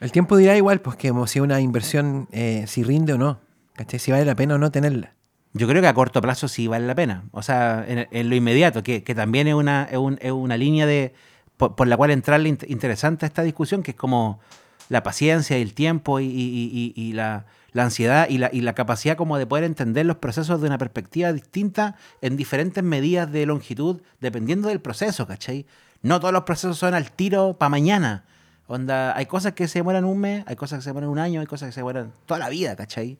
El 0.00 0.12
tiempo 0.12 0.36
dirá 0.36 0.56
igual, 0.56 0.80
pues 0.80 0.96
que 0.96 1.08
como 1.08 1.26
si 1.26 1.40
una 1.40 1.60
inversión, 1.60 2.28
eh, 2.32 2.64
si 2.66 2.82
rinde 2.82 3.12
o 3.14 3.18
no. 3.18 3.38
¿Cachai? 3.74 3.98
Si 4.00 4.10
vale 4.10 4.24
la 4.24 4.34
pena 4.34 4.56
o 4.56 4.58
no 4.58 4.70
tenerla. 4.70 5.12
Yo 5.54 5.66
creo 5.68 5.80
que 5.80 5.88
a 5.88 5.94
corto 5.94 6.20
plazo 6.20 6.48
sí 6.48 6.66
vale 6.66 6.86
la 6.86 6.94
pena. 6.94 7.24
O 7.30 7.42
sea, 7.42 7.84
en, 7.88 8.06
en 8.10 8.28
lo 8.28 8.34
inmediato, 8.36 8.82
que, 8.82 9.02
que 9.04 9.14
también 9.14 9.46
es 9.48 9.54
una, 9.54 9.84
es, 9.90 9.96
un- 9.96 10.18
es 10.20 10.32
una 10.32 10.56
línea 10.56 10.84
de 10.86 11.14
por, 11.56 11.74
por 11.76 11.86
la 11.86 11.96
cual 11.96 12.10
entrarle 12.10 12.50
int- 12.50 12.66
interesante 12.68 13.24
a 13.24 13.28
esta 13.28 13.42
discusión, 13.42 13.82
que 13.82 13.92
es 13.92 13.96
como 13.96 14.40
la 14.88 15.02
paciencia 15.02 15.58
y 15.58 15.62
el 15.62 15.74
tiempo 15.74 16.20
y, 16.20 16.24
y- 16.24 16.28
y- 16.28 16.92
y- 16.96 17.02
y 17.08 17.12
la, 17.12 17.44
la 17.72 17.84
ansiedad 17.84 18.28
y 18.28 18.38
la, 18.38 18.50
y 18.52 18.60
la 18.62 18.74
capacidad 18.74 19.16
como 19.16 19.36
de 19.38 19.46
poder 19.46 19.64
entender 19.64 20.06
los 20.06 20.16
procesos 20.16 20.60
de 20.60 20.66
una 20.66 20.78
perspectiva 20.78 21.32
distinta 21.32 21.96
en 22.22 22.36
diferentes 22.36 22.82
medidas 22.82 23.30
de 23.30 23.44
longitud, 23.46 24.00
dependiendo 24.20 24.68
del 24.68 24.80
proceso, 24.80 25.26
¿cachai? 25.26 25.66
No 26.02 26.20
todos 26.20 26.32
los 26.32 26.44
procesos 26.44 26.78
son 26.78 26.94
al 26.94 27.10
tiro 27.12 27.56
para 27.58 27.68
mañana. 27.70 28.24
Onda, 28.66 29.16
hay 29.16 29.26
cosas 29.26 29.52
que 29.54 29.66
se 29.68 29.78
demoran 29.78 30.04
un 30.04 30.18
mes, 30.18 30.44
hay 30.46 30.56
cosas 30.56 30.78
que 30.78 30.82
se 30.84 30.90
demoran 30.90 31.08
un 31.08 31.18
año, 31.18 31.40
hay 31.40 31.46
cosas 31.46 31.68
que 31.68 31.72
se 31.72 31.80
demoran 31.80 32.12
toda 32.26 32.38
la 32.40 32.48
vida, 32.48 32.76
¿cachai? 32.76 33.18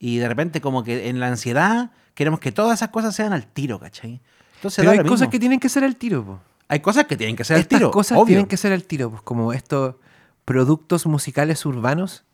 y 0.00 0.18
de 0.18 0.28
repente 0.28 0.60
como 0.60 0.84
que 0.84 1.08
en 1.08 1.18
la 1.18 1.26
ansiedad 1.26 1.90
queremos 2.14 2.38
que 2.38 2.52
todas 2.52 2.78
esas 2.78 2.90
cosas 2.90 3.16
sean 3.16 3.32
al 3.32 3.46
tiro, 3.48 3.80
¿cachai? 3.80 4.20
Entonces 4.56 4.78
Pero 4.84 4.92
hay 4.92 4.98
cosas 4.98 5.22
mismo. 5.22 5.30
que 5.30 5.38
tienen 5.40 5.58
que 5.60 5.68
ser 5.68 5.82
al 5.82 5.96
tiro, 5.96 6.24
po. 6.24 6.40
Hay 6.68 6.78
cosas 6.80 7.06
que 7.06 7.16
tienen 7.16 7.34
que 7.34 7.42
ser 7.44 7.56
Estas 7.58 7.72
al 7.74 7.78
tiro, 7.80 7.90
cosas 7.90 8.16
obvio. 8.16 8.26
tienen 8.26 8.46
que 8.46 8.56
ser 8.56 8.72
al 8.72 8.84
tiro, 8.84 9.10
pues 9.10 9.22
como 9.22 9.52
estos 9.52 9.96
productos 10.48 11.04
musicales 11.06 11.66
urbanos 11.66 12.24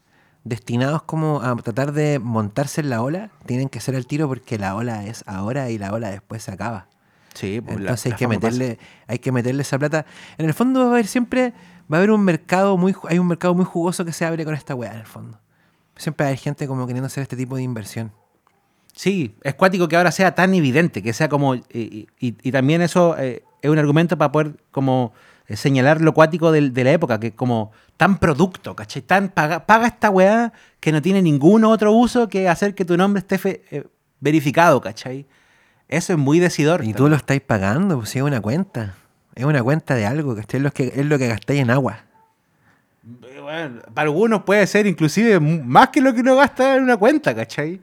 destinados 0.45 1.03
como 1.03 1.41
a 1.43 1.57
tratar 1.57 1.91
de 1.93 2.21
montarse 2.21 2.81
en 2.81 2.91
la 2.91 3.03
ola, 3.03 3.31
tienen 3.45 3.69
que 3.69 3.81
ser 3.81 3.97
al 3.97 4.07
tiro 4.07 4.29
porque 4.29 4.57
la 4.57 4.77
ola 4.77 5.05
es 5.05 5.25
ahora 5.27 5.69
y 5.71 5.79
la 5.79 5.93
ola 5.93 6.11
después 6.13 6.45
se 6.45 6.53
acaba. 6.53 6.87
Sí, 7.35 7.61
pues, 7.61 7.75
la- 7.77 7.81
Entonces 7.81 8.07
hay 8.07 8.11
la 8.13 8.17
que 8.19 8.25
fama 8.27 8.35
meterle, 8.37 8.79
hay 9.09 9.19
que 9.19 9.33
meterle 9.33 9.63
esa 9.63 9.79
plata. 9.81 10.07
En 10.39 10.47
el 10.47 10.55
fondo 10.55 10.79
va 10.81 10.87
a 10.87 10.89
haber 10.91 11.09
siempre, 11.09 11.53
va 11.93 11.97
a 11.97 11.99
haber 11.99 12.13
un 12.13 12.23
mercado 12.23 12.77
muy, 12.77 12.95
hay 13.09 13.19
un 13.19 13.27
mercado 13.27 13.53
muy 13.55 13.65
jugoso 13.65 14.05
que 14.05 14.13
se 14.13 14.25
abre 14.25 14.45
con 14.45 14.55
esta 14.55 14.77
weá 14.77 14.93
en 14.93 15.01
el 15.01 15.07
fondo. 15.07 15.41
Siempre 15.97 16.27
hay 16.27 16.37
gente 16.37 16.69
como 16.69 16.87
queriendo 16.87 17.07
hacer 17.07 17.23
este 17.23 17.37
tipo 17.37 17.57
de 17.57 17.63
inversión. 17.65 18.13
Sí, 18.95 19.35
es 19.43 19.55
cuático 19.57 19.89
que 19.89 19.97
ahora 19.97 20.13
sea 20.13 20.37
tan 20.37 20.55
evidente, 20.55 21.03
que 21.03 21.13
sea 21.13 21.29
como... 21.29 21.57
Y, 21.57 21.65
y- 22.21 22.37
y 22.43 22.53
también 22.53 22.81
eso 22.81 23.17
eh, 23.19 23.43
es 23.61 23.71
un 23.71 23.79
argumento 23.79 24.17
para 24.17 24.31
poder 24.31 24.57
como 24.71 25.13
eh, 25.49 25.57
señalar 25.57 26.01
lo 26.01 26.15
cuático 26.15 26.53
de, 26.53 26.61
la 26.85 26.91
época, 26.93 27.21
que 27.21 27.29
es 27.29 27.35
como 27.35 27.73
tan 27.97 28.19
producto, 28.19 28.75
¿cachai? 28.75 29.03
Tan 29.03 29.29
paga, 29.29 29.67
paga 29.67 29.87
esta 29.87 30.11
weá 30.11 30.53
que 30.81 30.91
no 30.93 31.01
tiene 31.03 31.23
ningún 31.23 31.65
otro 31.65 31.93
uso 31.93 32.29
que 32.29 32.49
hacer 32.49 32.75
que 32.75 32.85
tu 32.85 32.97
nombre 32.97 33.21
esté 33.21 33.39
fe- 33.39 33.63
eh, 33.71 33.85
verificado, 34.21 34.81
¿cachai? 34.81 35.27
Eso 35.89 36.13
es 36.15 36.19
muy 36.19 36.39
decidor. 36.41 36.83
Y 36.85 36.95
tú 36.95 37.09
lo 37.09 37.17
estáis 37.17 37.43
pagando, 37.43 37.99
pues 37.99 38.11
si 38.11 38.19
es 38.19 38.25
una 38.25 38.41
cuenta. 38.41 38.95
Es 39.35 39.45
una 39.45 39.63
cuenta 39.63 39.95
de 39.95 40.07
algo, 40.07 40.35
que 40.35 40.41
es 40.57 40.63
lo 40.63 40.71
que, 40.73 40.93
es 40.97 41.05
lo 41.07 41.19
que 41.19 41.29
gastáis 41.29 41.61
en 41.61 41.71
agua. 41.71 42.05
Eh, 43.27 43.41
bueno, 43.41 43.83
para 43.93 44.07
algunos 44.07 44.45
puede 44.45 44.67
ser 44.67 44.87
inclusive 44.87 45.39
más 45.41 45.89
que 45.91 46.01
lo 46.01 46.15
que 46.15 46.21
uno 46.21 46.37
gasta 46.37 46.77
en 46.77 46.85
una 46.85 46.97
cuenta, 46.97 47.35
¿cachai? 47.35 47.81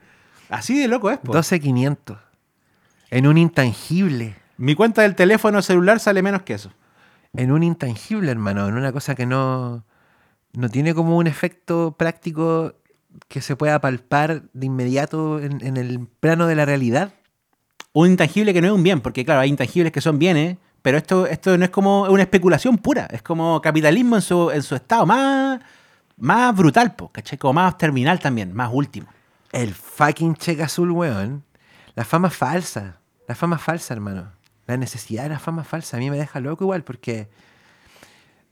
Así 0.48 0.78
de 0.78 0.88
loco 0.88 1.10
es, 1.10 1.18
po. 1.18 1.32
12.500. 1.32 2.18
En 3.10 3.26
un 3.26 3.38
intangible. 3.38 4.34
Mi 4.56 4.74
cuenta 4.74 5.02
del 5.02 5.14
teléfono 5.14 5.62
celular 5.62 6.00
sale 6.00 6.22
menos 6.22 6.42
que 6.42 6.54
eso. 6.54 6.72
En 7.34 7.50
un 7.52 7.62
intangible, 7.62 8.30
hermano. 8.30 8.68
En 8.68 8.74
una 8.74 8.92
cosa 8.92 9.14
que 9.14 9.26
no, 9.26 9.84
no 10.52 10.68
tiene 10.68 10.94
como 10.94 11.16
un 11.16 11.26
efecto 11.26 11.96
práctico 11.98 12.74
que 13.28 13.40
se 13.40 13.56
pueda 13.56 13.80
palpar 13.80 14.44
de 14.52 14.66
inmediato 14.66 15.40
en, 15.40 15.64
en 15.64 15.76
el 15.76 16.06
plano 16.20 16.46
de 16.46 16.54
la 16.54 16.64
realidad. 16.64 17.12
un 17.92 18.10
intangible 18.10 18.52
que 18.54 18.60
no 18.62 18.68
es 18.68 18.72
un 18.72 18.82
bien, 18.82 19.00
porque 19.00 19.24
claro, 19.24 19.40
hay 19.40 19.50
intangibles 19.50 19.92
que 19.92 20.00
son 20.00 20.18
bienes, 20.18 20.56
pero 20.82 20.98
esto, 20.98 21.26
esto 21.26 21.56
no 21.58 21.64
es 21.64 21.70
como 21.70 22.04
una 22.04 22.22
especulación 22.22 22.78
pura, 22.78 23.06
es 23.10 23.22
como 23.22 23.60
capitalismo 23.60 24.16
en 24.16 24.22
su, 24.22 24.50
en 24.50 24.62
su 24.62 24.74
estado 24.74 25.06
más, 25.06 25.60
más 26.16 26.56
brutal, 26.56 26.94
po, 26.96 27.10
¿cachai? 27.12 27.38
Como 27.38 27.54
más 27.54 27.78
terminal 27.78 28.18
también, 28.18 28.54
más 28.54 28.70
último. 28.72 29.08
El 29.52 29.74
fucking 29.74 30.36
cheque 30.36 30.62
azul, 30.62 30.90
weón. 30.90 31.44
La 31.94 32.04
fama 32.04 32.30
falsa. 32.30 32.98
La 33.28 33.34
fama 33.34 33.58
falsa, 33.58 33.94
hermano. 33.94 34.32
La 34.72 34.78
necesidad 34.78 35.24
de 35.24 35.28
la 35.28 35.38
fama 35.38 35.64
falsa 35.64 35.98
a 35.98 36.00
mí 36.00 36.08
me 36.08 36.16
deja 36.16 36.40
loco 36.40 36.64
igual 36.64 36.82
porque 36.82 37.28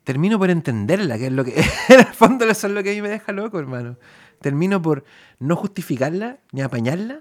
termino 0.05 0.39
por 0.39 0.51
entenderla, 0.51 1.17
que 1.17 1.29
es 1.29 1.33
lo 1.33 1.47
que 1.47 1.59
en 1.89 2.01
el 2.01 2.07
fondo 2.13 2.45
eso 2.45 2.67
es 2.67 2.75
lo 2.75 2.83
que 2.83 2.91
a 2.91 2.95
mí 2.95 3.01
me 3.01 3.09
deja 3.09 3.33
loco, 3.33 3.59
hermano. 3.59 3.97
Termino 4.43 4.83
por 4.83 5.05
no 5.39 5.57
justificarla 5.57 6.37
ni 6.53 6.61
apañarla, 6.61 7.21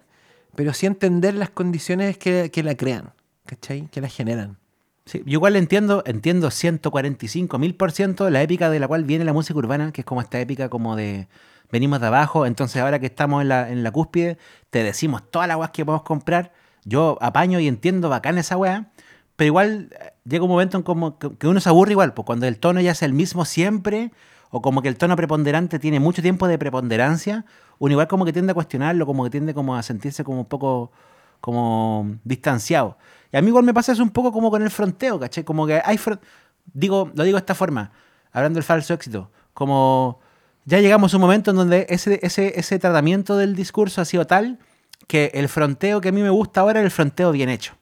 pero 0.54 0.74
sí 0.74 0.86
entender 0.86 1.34
las 1.34 1.50
condiciones 1.50 2.18
que, 2.18 2.52
que 2.52 2.62
la 2.62 2.76
crean, 2.76 3.14
¿cachai? 3.46 3.88
Que 3.88 4.02
la 4.02 4.10
generan. 4.10 4.58
Sí, 5.06 5.24
yo 5.26 5.38
igual 5.38 5.56
entiendo, 5.56 6.04
entiendo 6.06 6.52
145 6.52 7.58
mil 7.58 7.76
por 7.76 7.94
ciento 7.94 8.30
la 8.30 8.42
épica 8.42 8.70
de 8.70 8.82
la 8.82 8.90
cual 8.90 9.06
viene 9.06 9.24
la 9.24 9.32
música 9.32 9.58
urbana, 9.58 9.94
que 9.94 10.02
es 10.02 10.06
como 10.06 10.20
esta 10.20 10.42
épica 10.42 10.68
como 10.68 10.98
de 10.98 11.30
venimos 11.72 12.02
de 12.02 12.08
abajo, 12.08 12.46
entonces 12.46 12.82
ahora 12.82 13.00
que 13.00 13.06
estamos 13.06 13.44
en 13.44 13.48
la, 13.48 13.72
en 13.72 13.82
la 13.82 13.92
cúspide, 13.92 14.38
te 14.70 14.84
decimos 14.84 15.24
todas 15.32 15.48
las 15.48 15.56
weas 15.56 15.72
que 15.72 15.86
podemos 15.86 16.04
comprar, 16.04 16.52
yo 16.90 17.18
apaño 17.22 17.60
y 17.60 17.68
entiendo 17.68 18.10
bacán 18.10 18.38
esa 18.38 18.58
wea, 18.58 18.92
pero 19.36 19.48
igual 19.48 19.90
eh, 19.92 20.14
llega 20.26 20.44
un 20.44 20.50
momento 20.50 20.78
en 20.78 20.84
como 20.84 21.18
que 21.18 21.48
uno 21.48 21.62
se 21.62 21.70
aburre 21.70 21.92
igual, 21.92 22.14
pues 22.14 22.26
cuando 22.26 22.46
el 22.48 22.60
tono 22.60 22.82
ya 22.82 22.92
es 22.92 23.02
el 23.04 23.14
mismo 23.14 23.46
siempre, 23.46 24.12
o 24.50 24.62
como 24.62 24.82
que 24.82 24.90
el 24.90 24.98
tono 24.98 25.16
preponderante 25.16 25.80
tiene 25.80 26.00
mucho 26.00 26.22
tiempo 26.22 26.48
de 26.48 26.58
preponderancia, 26.58 27.46
uno 27.78 27.94
igual 27.94 28.08
como 28.08 28.26
que 28.26 28.34
tiende 28.34 28.52
a 28.52 28.56
cuestionarlo, 28.56 29.06
como 29.06 29.24
que 29.24 29.30
tiende 29.30 29.54
como 29.54 29.76
a 29.76 29.84
sentirse 29.84 30.24
como 30.24 30.40
un 30.40 30.46
poco 30.46 30.92
como 31.40 32.18
distanciado. 32.24 32.98
Y 33.32 33.38
a 33.38 33.42
mí 33.42 33.48
igual 33.48 33.64
me 33.64 33.74
pasa 33.74 33.94
eso 33.94 34.04
un 34.04 34.10
poco 34.10 34.32
como 34.32 34.50
con 34.52 34.62
el 34.62 34.72
fronteo, 34.72 35.20
¿cachai? 35.20 35.44
Como 35.44 35.66
que 35.66 35.82
hay... 35.84 36.00
Digo, 36.74 37.12
lo 37.16 37.24
digo 37.24 37.38
de 37.38 37.40
esta 37.40 37.56
forma, 37.56 37.92
hablando 38.32 38.58
del 38.58 38.64
falso 38.64 38.94
éxito, 38.94 39.32
como 39.54 40.20
ya 40.66 40.80
llegamos 40.80 41.14
a 41.14 41.18
un 41.18 41.22
momento 41.22 41.52
en 41.52 41.58
donde 41.58 41.88
ese, 41.90 42.20
ese, 42.22 42.60
ese 42.60 42.78
tratamiento 42.78 43.38
del 43.38 43.56
discurso 43.56 44.02
ha 44.02 44.06
sido 44.06 44.28
tal 44.28 44.60
que 45.10 45.32
el 45.34 45.50
fronteo 45.50 46.02
que 46.02 46.10
a 46.10 46.12
mí 46.12 46.22
me 46.22 46.30
gusta 46.30 46.62
ahora 46.62 46.82
es 46.82 46.86
el 46.86 46.92
fronteo 46.92 47.32
bien 47.32 47.50
hecho. 47.50 47.74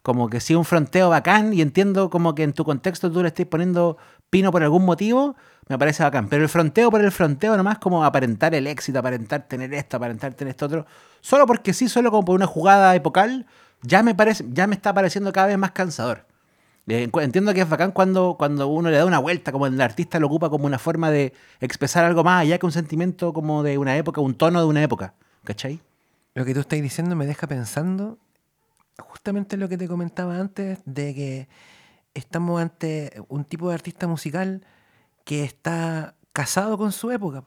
Como 0.00 0.30
que 0.30 0.40
sí, 0.40 0.54
un 0.54 0.64
fronteo 0.64 1.10
bacán 1.10 1.52
y 1.52 1.60
entiendo 1.60 2.08
como 2.08 2.34
que 2.34 2.44
en 2.44 2.54
tu 2.54 2.64
contexto 2.64 3.12
tú 3.12 3.20
le 3.20 3.28
estés 3.28 3.46
poniendo 3.46 3.98
pino 4.30 4.50
por 4.50 4.62
algún 4.62 4.86
motivo, 4.86 5.36
me 5.68 5.78
parece 5.78 6.02
bacán. 6.02 6.28
Pero 6.30 6.42
el 6.42 6.48
fronteo 6.48 6.90
por 6.90 7.02
el 7.04 7.12
fronteo 7.12 7.58
nomás 7.58 7.76
como 7.76 8.02
aparentar 8.02 8.54
el 8.54 8.66
éxito, 8.66 8.98
aparentar 8.98 9.46
tener 9.46 9.74
esto, 9.74 9.98
aparentar 9.98 10.32
tener 10.32 10.52
esto 10.52 10.64
otro, 10.64 10.86
solo 11.20 11.46
porque 11.46 11.74
sí, 11.74 11.90
solo 11.90 12.10
como 12.10 12.24
por 12.24 12.36
una 12.36 12.46
jugada 12.46 12.94
epocal, 12.94 13.44
ya 13.82 14.02
me 14.02 14.14
parece, 14.14 14.46
ya 14.48 14.66
me 14.66 14.74
está 14.74 14.94
pareciendo 14.94 15.30
cada 15.30 15.48
vez 15.48 15.58
más 15.58 15.72
cansador. 15.72 16.24
Eh, 16.88 17.10
Entiendo 17.20 17.52
que 17.52 17.60
es 17.60 17.68
bacán 17.68 17.92
cuando, 17.92 18.36
cuando 18.38 18.66
uno 18.68 18.88
le 18.88 18.96
da 18.96 19.04
una 19.04 19.18
vuelta, 19.18 19.52
como 19.52 19.66
el 19.66 19.78
artista 19.78 20.18
lo 20.18 20.26
ocupa 20.26 20.48
como 20.48 20.64
una 20.64 20.78
forma 20.78 21.10
de 21.10 21.34
expresar 21.60 22.06
algo 22.06 22.24
más 22.24 22.40
allá 22.40 22.58
que 22.58 22.64
un 22.64 22.72
sentimiento 22.72 23.34
como 23.34 23.62
de 23.62 23.76
una 23.76 23.94
época, 23.98 24.22
un 24.22 24.34
tono 24.36 24.58
de 24.58 24.66
una 24.66 24.82
época. 24.82 25.12
¿Cachai? 25.44 25.80
Lo 26.34 26.44
que 26.44 26.54
tú 26.54 26.60
estás 26.60 26.80
diciendo 26.80 27.16
me 27.16 27.26
deja 27.26 27.46
pensando 27.46 28.18
justamente 28.98 29.56
lo 29.56 29.68
que 29.68 29.78
te 29.78 29.88
comentaba 29.88 30.38
antes, 30.38 30.78
de 30.84 31.14
que 31.14 31.48
estamos 32.14 32.60
ante 32.60 33.22
un 33.28 33.44
tipo 33.44 33.68
de 33.68 33.74
artista 33.74 34.06
musical 34.06 34.64
que 35.24 35.44
está 35.44 36.14
casado 36.32 36.78
con 36.78 36.92
su 36.92 37.10
época. 37.10 37.44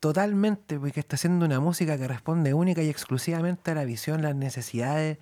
Totalmente, 0.00 0.78
porque 0.78 1.00
está 1.00 1.16
haciendo 1.16 1.46
una 1.46 1.60
música 1.60 1.96
que 1.96 2.06
responde 2.06 2.54
única 2.54 2.82
y 2.82 2.88
exclusivamente 2.88 3.70
a 3.70 3.74
la 3.74 3.84
visión, 3.84 4.22
las 4.22 4.34
necesidades 4.34 5.18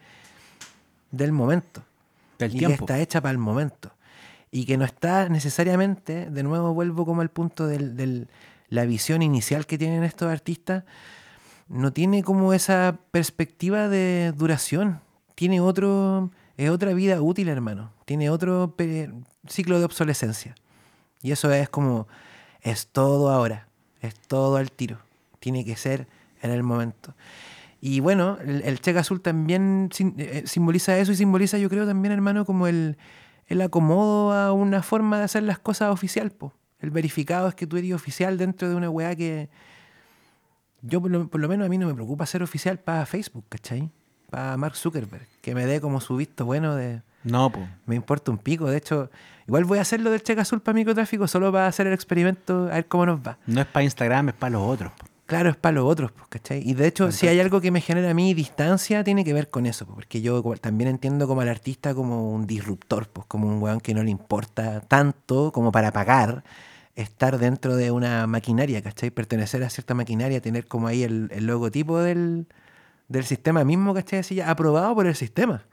del 1.11 1.33
momento. 1.33 1.85
Del 2.39 2.55
y 2.55 2.59
tiempo. 2.59 2.79
que 2.79 2.93
está 2.93 3.01
hecha 3.01 3.21
para 3.21 3.33
el 3.33 3.39
momento. 3.39 3.93
Y 4.51 4.67
que 4.67 4.77
no 4.77 4.85
está 4.85 5.29
necesariamente, 5.29 6.31
de 6.31 6.43
nuevo 6.43 6.75
vuelvo 6.75 7.07
como 7.07 7.23
al 7.23 7.31
punto 7.31 7.67
de 7.67 8.27
la 8.69 8.85
visión 8.85 9.23
inicial 9.23 9.67
que 9.67 9.79
tienen 9.79 10.05
estos 10.05 10.31
artistas, 10.31 10.85
no 11.69 11.93
tiene 11.93 12.23
como 12.23 12.53
esa 12.53 12.99
perspectiva 13.11 13.89
de 13.89 14.33
duración. 14.37 15.01
Tiene 15.35 15.61
otro, 15.61 16.31
es 16.57 16.71
otra 16.71 16.93
vida 16.93 17.21
útil, 17.21 17.49
hermano. 17.49 17.93
Tiene 18.05 18.31
otro 18.31 18.75
ciclo 19.49 19.79
de 19.79 19.85
obsolescencia. 19.85 20.55
Y 21.23 21.33
eso 21.33 21.53
es 21.53 21.69
como, 21.69 22.07
es 22.61 22.89
todo 22.89 23.31
ahora, 23.31 23.69
es 24.01 24.15
todo 24.15 24.57
al 24.57 24.71
tiro. 24.71 24.99
Tiene 25.41 25.65
que 25.65 25.77
ser 25.77 26.07
en 26.43 26.51
el 26.51 26.63
momento. 26.63 27.15
Y 27.81 28.01
bueno, 28.01 28.39
el, 28.41 28.63
el 28.63 28.81
cheque 28.81 28.99
azul 28.99 29.21
también 29.21 29.89
sim- 29.93 30.15
eh, 30.19 30.45
simboliza 30.47 30.97
eso 30.99 31.13
y 31.13 31.17
simboliza, 31.17 31.59
yo 31.59 31.69
creo, 31.69 31.87
también, 31.87 32.13
hermano, 32.13 32.45
como 32.45 32.67
el, 32.67 32.97
el 33.47 33.61
acomodo 33.61 34.33
a 34.33 34.53
una 34.53 34.83
forma 34.83 35.19
de 35.19 35.25
hacer 35.25 35.43
las 35.43 35.59
cosas 35.59 35.91
oficial, 35.91 36.31
po. 36.31 36.53
El 36.81 36.91
verificado 36.91 37.49
es 37.49 37.55
que 37.55 37.67
tú 37.67 37.77
eres 37.77 37.93
oficial 37.93 38.37
dentro 38.39 38.69
de 38.69 38.75
una 38.75 38.91
weá 38.91 39.17
que. 39.17 39.49
Yo, 40.87 41.01
por 41.01 41.11
lo, 41.11 41.29
por 41.29 41.41
lo 41.41 41.49
menos, 41.49 41.67
a 41.67 41.69
mí 41.69 41.79
no 41.79 41.87
me 41.87 41.95
preocupa 41.95 42.27
ser 42.27 42.43
oficial 42.43 42.79
para 42.79 43.07
Facebook, 43.07 43.45
¿cachai? 43.49 43.91
Para 44.31 44.57
Mark 44.57 44.77
Zuckerberg, 44.77 45.27
que 45.41 45.55
me 45.55 45.67
dé 45.67 45.81
como 45.81 46.01
su 46.01 46.17
visto 46.17 46.45
bueno 46.45 46.75
de. 46.75 47.03
No, 47.23 47.51
pues. 47.51 47.67
Me 47.87 47.95
importa 47.95 48.31
un 48.31 48.39
pico. 48.39 48.67
De 48.67 48.77
hecho, 48.77 49.11
igual 49.47 49.65
voy 49.65 49.79
a 49.79 49.83
hacer 49.83 50.01
lo 50.01 50.11
del 50.11 50.23
cheque 50.23 50.43
azul 50.43 50.61
para 50.61 50.75
microtráfico 50.75 51.27
solo 51.27 51.51
para 51.51 51.67
hacer 51.67 51.87
el 51.87 51.95
experimento, 51.95 52.65
a 52.71 52.75
ver 52.75 52.87
cómo 52.87 53.07
nos 53.07 53.21
va. 53.21 53.39
No 53.47 53.63
es 53.63 53.67
para 53.67 53.85
Instagram, 53.85 54.29
es 54.29 54.35
para 54.35 54.51
los 54.51 54.63
otros. 54.63 54.93
po. 54.93 55.07
Claro, 55.27 55.49
es 55.49 55.57
para 55.57 55.77
los 55.77 55.85
otros, 55.91 56.13
pues, 56.13 56.29
¿cachai? 56.29 56.63
Y 56.69 56.75
de 56.75 56.87
hecho, 56.87 57.11
si 57.11 57.27
hay 57.27 57.41
algo 57.41 57.63
que 57.63 57.71
me 57.71 57.81
genera 57.81 58.11
a 58.11 58.15
mí 58.15 58.35
distancia, 58.35 59.03
tiene 59.05 59.25
que 59.25 59.33
ver 59.33 59.49
con 59.49 59.65
eso, 59.65 59.87
pues, 59.87 59.95
porque 59.95 60.21
yo 60.21 60.43
también 60.61 60.91
entiendo 60.91 61.27
como 61.27 61.41
al 61.41 61.49
artista 61.49 61.95
como 61.95 62.31
un 62.31 62.47
disruptor, 62.47 63.09
pues, 63.09 63.27
como 63.27 63.49
un 63.49 63.63
weón 63.63 63.81
que 63.81 63.95
no 63.95 64.03
le 64.03 64.11
importa 64.11 64.83
tanto 64.83 65.51
como 65.51 65.73
para 65.73 65.93
pagar 65.93 66.45
estar 66.97 67.39
dentro 67.39 67.77
de 67.77 67.91
una 67.91 68.27
maquinaria, 68.27 68.83
¿cachai? 68.83 69.11
Pertenecer 69.11 69.63
a 69.65 69.71
cierta 69.71 69.95
maquinaria, 69.95 70.41
tener 70.41 70.67
como 70.67 70.87
ahí 70.87 71.03
el, 71.03 71.29
el 71.33 71.47
logotipo 71.47 72.01
del, 72.01 72.47
del 73.09 73.25
sistema 73.25 73.65
mismo, 73.65 73.95
¿cachai? 73.95 74.21
Así 74.21 74.41
aprobado 74.41 74.95
por 74.95 75.07
el 75.07 75.15
sistema. 75.15 75.65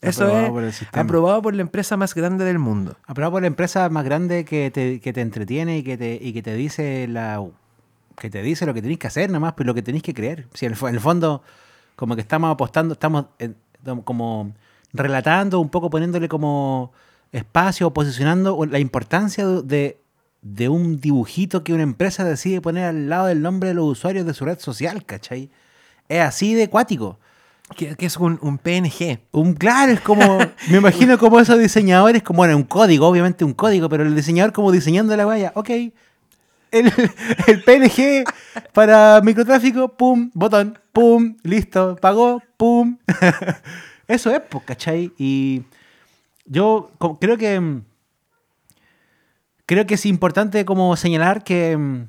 Eso 0.00 0.24
Aprobado 0.24 0.46
es 0.46 0.50
por 0.50 0.64
el 0.64 0.72
sistema. 0.72 1.02
aprobado 1.02 1.42
por 1.42 1.54
la 1.54 1.62
empresa 1.62 1.96
más 1.96 2.14
grande 2.14 2.44
del 2.44 2.58
mundo. 2.58 2.96
Aprobado 3.06 3.32
por 3.32 3.42
la 3.42 3.46
empresa 3.46 3.88
más 3.88 4.04
grande 4.04 4.44
que 4.44 4.70
te, 4.70 5.00
que 5.00 5.12
te 5.12 5.20
entretiene 5.20 5.78
y 5.78 5.82
que 5.84 5.96
te, 5.96 6.18
y 6.20 6.32
que 6.32 6.42
te 6.42 6.54
dice 6.54 7.06
la 7.06 7.42
que 8.18 8.28
te 8.28 8.42
dice 8.42 8.66
lo 8.66 8.74
que 8.74 8.82
tenés 8.82 8.98
que 8.98 9.06
hacer 9.06 9.30
nomás, 9.30 9.54
pues 9.54 9.66
lo 9.66 9.74
que 9.74 9.82
tenés 9.82 10.02
que 10.02 10.12
creer. 10.12 10.48
Si 10.54 10.66
en 10.66 10.72
el, 10.72 10.78
en 10.80 10.94
el 10.94 11.00
fondo, 11.00 11.42
como 11.96 12.14
que 12.14 12.20
estamos 12.20 12.50
apostando, 12.50 12.94
estamos 12.94 13.26
eh, 13.38 13.54
como 14.04 14.52
relatando, 14.92 15.60
un 15.60 15.70
poco 15.70 15.88
poniéndole 15.88 16.28
como 16.28 16.92
espacio, 17.30 17.92
posicionando 17.92 18.66
la 18.66 18.78
importancia 18.78 19.46
de, 19.46 20.01
de 20.42 20.68
un 20.68 21.00
dibujito 21.00 21.62
que 21.62 21.72
una 21.72 21.84
empresa 21.84 22.24
decide 22.24 22.60
poner 22.60 22.84
al 22.84 23.08
lado 23.08 23.26
del 23.26 23.40
nombre 23.40 23.68
de 23.70 23.74
los 23.74 23.86
usuarios 23.86 24.26
de 24.26 24.34
su 24.34 24.44
red 24.44 24.58
social, 24.58 25.04
¿cachai? 25.06 25.50
Es 26.08 26.20
así 26.20 26.54
de 26.54 26.68
cuático. 26.68 27.18
Que, 27.76 27.94
que 27.94 28.06
es 28.06 28.16
un, 28.18 28.38
un 28.42 28.58
PNG. 28.58 29.20
Un, 29.30 29.54
claro, 29.54 29.92
es 29.92 30.00
como. 30.00 30.38
me 30.70 30.76
imagino 30.76 31.16
como 31.16 31.40
esos 31.40 31.58
diseñadores, 31.58 32.22
como 32.22 32.38
bueno, 32.38 32.56
un 32.56 32.64
código, 32.64 33.06
obviamente 33.06 33.44
un 33.44 33.54
código, 33.54 33.88
pero 33.88 34.02
el 34.02 34.14
diseñador 34.14 34.52
como 34.52 34.72
diseñando 34.72 35.16
la 35.16 35.24
valla. 35.24 35.52
Ok. 35.54 35.70
El, 35.70 36.92
el 37.46 37.62
PNG 37.62 38.24
para 38.72 39.20
microtráfico, 39.22 39.96
pum, 39.96 40.30
botón, 40.34 40.78
pum, 40.92 41.36
listo, 41.44 41.96
pagó, 41.96 42.42
pum. 42.56 42.98
Eso 44.08 44.30
es, 44.30 44.40
pues, 44.50 44.64
¿cachai? 44.64 45.12
Y 45.16 45.62
yo 46.44 46.90
creo 47.20 47.38
que. 47.38 47.82
Creo 49.72 49.86
que 49.86 49.94
es 49.94 50.06
importante 50.06 50.64
como 50.64 50.94
señalar 50.96 51.44
que. 51.44 51.76
mm, 51.76 52.08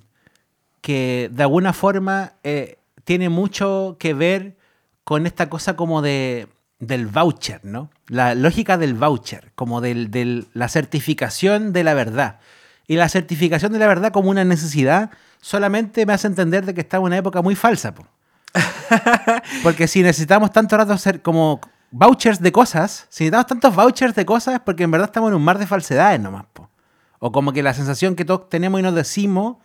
que 0.82 1.30
de 1.32 1.44
alguna 1.44 1.72
forma 1.72 2.34
eh, 2.44 2.78
tiene 3.06 3.30
mucho 3.30 3.96
que 4.00 4.14
ver 4.14 4.58
con 5.06 5.26
esta 5.26 5.50
cosa 5.50 5.76
como 5.78 6.02
de 6.02 6.48
del 6.80 7.08
voucher, 7.08 7.62
¿no? 7.64 7.90
La 8.08 8.36
lógica 8.36 8.78
del 8.78 8.94
voucher, 8.94 9.54
como 9.56 9.80
del, 9.80 10.12
del- 10.12 10.48
la 10.54 10.68
certificación 10.68 11.72
de 11.72 11.86
la 11.86 11.94
verdad. 11.94 12.40
Y 12.86 12.98
la 12.98 13.08
certificación 13.08 13.72
de 13.72 13.80
la 13.80 13.88
verdad 13.88 14.12
como 14.12 14.30
una 14.30 14.44
necesidad 14.44 15.12
solamente 15.40 16.06
me 16.06 16.12
hace 16.12 16.28
entender 16.28 16.66
de 16.66 16.74
que 16.74 16.82
estamos 16.82 17.06
en 17.08 17.14
una 17.14 17.18
época 17.20 17.42
muy 17.42 17.56
falsa. 17.56 17.94
po. 17.96 18.06
Porque 19.64 19.88
si 19.88 20.04
necesitamos 20.04 20.52
tanto 20.52 20.76
rato 20.76 20.98
ser 20.98 21.22
como 21.22 21.62
vouchers 21.92 22.42
de 22.42 22.52
cosas, 22.52 23.06
si 23.10 23.24
necesitamos 23.24 23.48
tantos 23.48 23.74
vouchers 23.76 24.16
de 24.16 24.26
cosas 24.26 24.60
porque 24.66 24.84
en 24.84 24.92
verdad 24.92 25.08
estamos 25.10 25.30
en 25.30 25.36
un 25.36 25.44
mar 25.44 25.58
de 25.60 25.68
falsedades 25.68 26.20
nomás. 26.20 26.46
O 27.26 27.32
como 27.32 27.54
que 27.54 27.64
la 27.64 27.74
sensación 27.74 28.18
que 28.18 28.26
todos 28.26 28.50
tenemos 28.50 28.82
y 28.82 28.84
nos 28.84 28.94
decimos, 28.94 29.56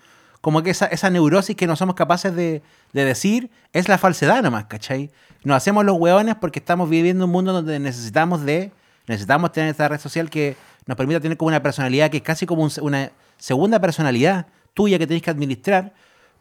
como 0.40 0.62
que 0.62 0.70
esa, 0.70 0.86
esa 0.86 1.10
neurosis 1.10 1.56
que 1.56 1.66
no 1.66 1.74
somos 1.74 1.96
capaces 1.96 2.32
de, 2.32 2.62
de 2.92 3.04
decir, 3.04 3.50
es 3.72 3.88
la 3.88 3.98
falsedad 3.98 4.44
nomás, 4.44 4.66
¿cachai? 4.66 5.10
Nos 5.42 5.56
hacemos 5.56 5.84
los 5.84 5.96
hueones 5.98 6.36
porque 6.36 6.60
estamos 6.60 6.88
viviendo 6.88 7.24
un 7.24 7.32
mundo 7.32 7.52
donde 7.52 7.80
necesitamos 7.80 8.44
de, 8.44 8.70
necesitamos 9.08 9.50
tener 9.50 9.70
esta 9.70 9.88
red 9.88 9.98
social 9.98 10.30
que 10.30 10.56
nos 10.86 10.96
permita 10.96 11.18
tener 11.18 11.36
como 11.36 11.48
una 11.48 11.60
personalidad 11.60 12.12
que 12.12 12.18
es 12.18 12.22
casi 12.22 12.46
como 12.46 12.68
una 12.80 13.10
segunda 13.38 13.80
personalidad 13.80 14.46
tuya 14.72 14.96
que 14.96 15.08
tenés 15.08 15.24
que 15.24 15.30
administrar, 15.30 15.92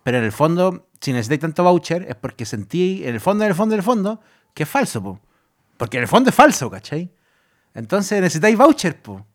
pero 0.04 0.20
en 0.20 0.24
el 0.24 0.32
fondo, 0.32 0.86
si 1.02 1.14
necesitáis 1.14 1.42
tanto 1.42 1.64
voucher, 1.64 2.06
es 2.08 2.16
porque 2.16 2.46
sentí, 2.46 3.02
en 3.06 3.16
el 3.16 3.22
fondo, 3.22 3.44
en 3.44 3.50
el 3.50 3.56
fondo, 3.56 3.74
en 3.74 3.80
el 3.80 3.84
fondo, 3.84 4.22
que 4.54 4.64
es 4.64 4.70
falso, 4.70 5.02
po. 5.02 5.20
Porque 5.78 5.98
en 5.98 6.04
el 6.04 6.08
fondo 6.08 6.30
es 6.30 6.36
falso, 6.36 6.70
¿cachai? 6.70 7.12
Entonces 7.74 8.22
necesitáis 8.22 8.56
voucher, 8.56 9.02
po. 9.02 9.26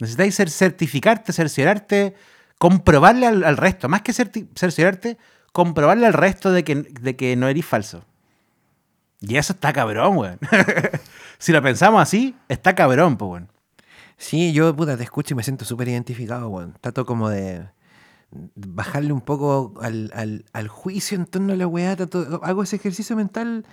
Necesitáis 0.00 0.34
ser, 0.34 0.50
certificarte, 0.50 1.32
cerciorarte, 1.32 2.14
comprobarle 2.58 3.26
al, 3.26 3.56
resto, 3.56 3.88
más 3.88 4.02
que 4.02 4.12
cerciorarte, 4.12 5.18
comprobarle 5.52 6.06
al 6.06 6.12
resto 6.12 6.50
de 6.52 6.64
que, 6.64 6.74
de 6.76 7.16
que 7.16 7.36
no 7.36 7.48
eres 7.48 7.64
falso. 7.64 8.04
Y 9.20 9.36
eso 9.36 9.52
está 9.54 9.72
cabrón, 9.72 10.16
weón. 10.18 10.38
si 11.38 11.52
lo 11.52 11.62
pensamos 11.62 12.02
así, 12.02 12.36
está 12.48 12.74
cabrón, 12.74 13.16
pues, 13.16 13.30
weón. 13.30 13.48
Sí, 14.16 14.52
yo, 14.52 14.74
puta, 14.76 14.96
te 14.96 15.02
escucho 15.02 15.34
y 15.34 15.36
me 15.36 15.42
siento 15.42 15.64
súper 15.64 15.88
identificado, 15.88 16.48
weón. 16.48 16.74
Trato 16.80 17.06
como 17.06 17.28
de 17.28 17.66
bajarle 18.56 19.12
un 19.12 19.20
poco 19.20 19.74
al, 19.80 20.10
al- 20.52 20.68
juicio 20.68 21.16
en 21.16 21.26
torno 21.26 21.52
a 21.52 21.56
la 21.56 21.66
weá. 21.66 21.96
trato- 21.96 22.40
hago 22.42 22.62
ese 22.62 22.76
ejercicio 22.76 23.16
mental, 23.16 23.64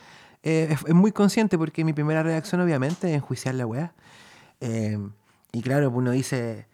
eh, 0.44 0.68
es, 0.72 0.80
es 0.86 0.94
muy 0.94 1.12
consciente 1.12 1.58
porque 1.58 1.84
mi 1.84 1.94
primera 1.94 2.24
reacción, 2.24 2.62
obviamente, 2.62 3.10
es 3.10 3.16
enjuiciar 3.16 3.56
la 3.56 3.66
weá. 3.66 3.94
Eh, 4.62 4.98
y 5.52 5.62
claro, 5.62 5.90
pues 5.90 5.98
uno 6.00 6.12
dice, 6.12 6.68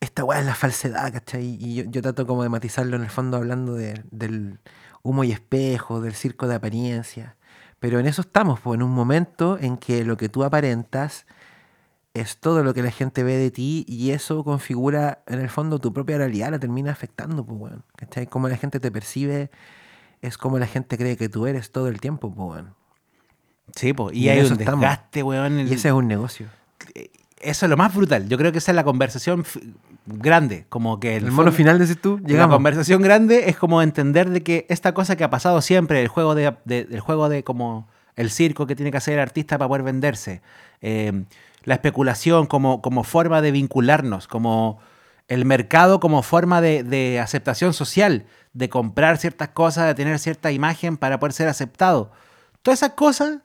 esta 0.00 0.24
weá 0.24 0.40
es 0.40 0.46
la 0.46 0.54
falsedad, 0.54 1.12
¿cachai? 1.12 1.56
Y 1.60 1.74
yo, 1.76 1.84
yo 1.84 2.02
trato 2.02 2.26
como 2.26 2.42
de 2.42 2.48
matizarlo 2.48 2.96
en 2.96 3.02
el 3.02 3.10
fondo 3.10 3.36
hablando 3.36 3.74
de- 3.74 4.02
del 4.10 4.58
humo 5.02 5.24
y 5.24 5.32
espejo, 5.32 6.00
del 6.00 6.14
circo 6.14 6.46
de 6.48 6.54
apariencia. 6.56 7.36
Pero 7.78 7.98
en 7.98 8.06
eso 8.06 8.20
estamos, 8.22 8.60
pues, 8.60 8.76
en 8.76 8.82
un 8.82 8.90
momento 8.92 9.58
en 9.60 9.76
que 9.78 10.04
lo 10.04 10.16
que 10.16 10.28
tú 10.28 10.44
aparentas 10.44 11.26
es 12.12 12.36
todo 12.38 12.62
lo 12.64 12.74
que 12.74 12.82
la 12.82 12.90
gente 12.90 13.22
ve 13.22 13.36
de 13.36 13.50
ti 13.50 13.84
y 13.88 14.10
eso 14.10 14.42
configura 14.44 15.22
en 15.26 15.38
el 15.40 15.48
fondo 15.48 15.78
tu 15.78 15.92
propia 15.92 16.18
realidad, 16.18 16.50
la 16.50 16.58
termina 16.58 16.90
afectando, 16.92 17.44
pues, 17.46 17.58
weón. 17.60 17.84
¿Cachai? 17.96 18.26
Cómo 18.26 18.48
la 18.48 18.56
gente 18.56 18.80
te 18.80 18.90
percibe 18.90 19.50
es 20.20 20.36
como 20.36 20.58
la 20.58 20.66
gente 20.66 20.98
cree 20.98 21.16
que 21.16 21.28
tú 21.30 21.46
eres 21.46 21.70
todo 21.72 21.88
el 21.88 22.00
tiempo, 22.00 22.34
pues, 22.34 22.48
weón. 22.50 22.74
Sí, 23.76 23.92
pues. 23.94 24.14
Y, 24.14 24.24
Y 24.24 24.28
hay 24.28 24.40
eso 24.40 24.54
un 24.54 24.60
estamos. 24.60 24.80
desgaste, 24.80 25.22
weón. 25.22 25.52
en 25.60 25.66
Y 25.68 25.70
el- 25.70 25.76
ese 25.78 25.88
es 25.88 25.94
un 25.94 26.08
negocio. 26.08 26.48
Eso 27.40 27.66
es 27.66 27.70
lo 27.70 27.76
más 27.76 27.94
brutal. 27.94 28.28
Yo 28.28 28.36
creo 28.38 28.52
que 28.52 28.58
esa 28.58 28.72
es 28.72 28.76
la 28.76 28.84
conversación 28.84 29.44
grande. 30.06 30.66
Como 30.68 31.00
que 31.00 31.16
El, 31.16 31.26
el 31.26 31.32
mono 31.32 31.52
final, 31.52 31.78
decís 31.78 32.00
tú, 32.00 32.18
La 32.22 32.28
llegamos. 32.28 32.56
conversación 32.56 33.02
grande 33.02 33.48
es 33.48 33.56
como 33.56 33.82
entender 33.82 34.30
de 34.30 34.42
que 34.42 34.66
esta 34.68 34.92
cosa 34.94 35.16
que 35.16 35.24
ha 35.24 35.30
pasado 35.30 35.60
siempre, 35.62 36.02
el 36.02 36.08
juego 36.08 36.34
de, 36.34 36.54
de- 36.64 36.86
el 36.90 37.00
juego 37.00 37.28
de 37.28 37.42
como 37.44 37.88
el 38.16 38.30
circo 38.30 38.66
que 38.66 38.76
tiene 38.76 38.90
que 38.90 38.98
hacer 38.98 39.14
el 39.14 39.20
artista 39.20 39.56
para 39.56 39.68
poder 39.68 39.82
venderse, 39.84 40.42
eh, 40.82 41.24
la 41.64 41.74
especulación 41.74 42.46
como, 42.46 42.82
como 42.82 43.04
forma 43.04 43.40
de 43.40 43.52
vincularnos, 43.52 44.26
como 44.28 44.78
el 45.28 45.44
mercado 45.44 46.00
como 46.00 46.22
forma 46.22 46.60
de, 46.60 46.82
de 46.82 47.20
aceptación 47.20 47.72
social, 47.72 48.26
de 48.52 48.68
comprar 48.68 49.16
ciertas 49.16 49.48
cosas, 49.50 49.86
de 49.86 49.94
tener 49.94 50.18
cierta 50.18 50.50
imagen 50.52 50.96
para 50.96 51.20
poder 51.20 51.32
ser 51.32 51.48
aceptado. 51.48 52.10
Todas 52.62 52.80
esas 52.82 52.94
cosas, 52.94 53.38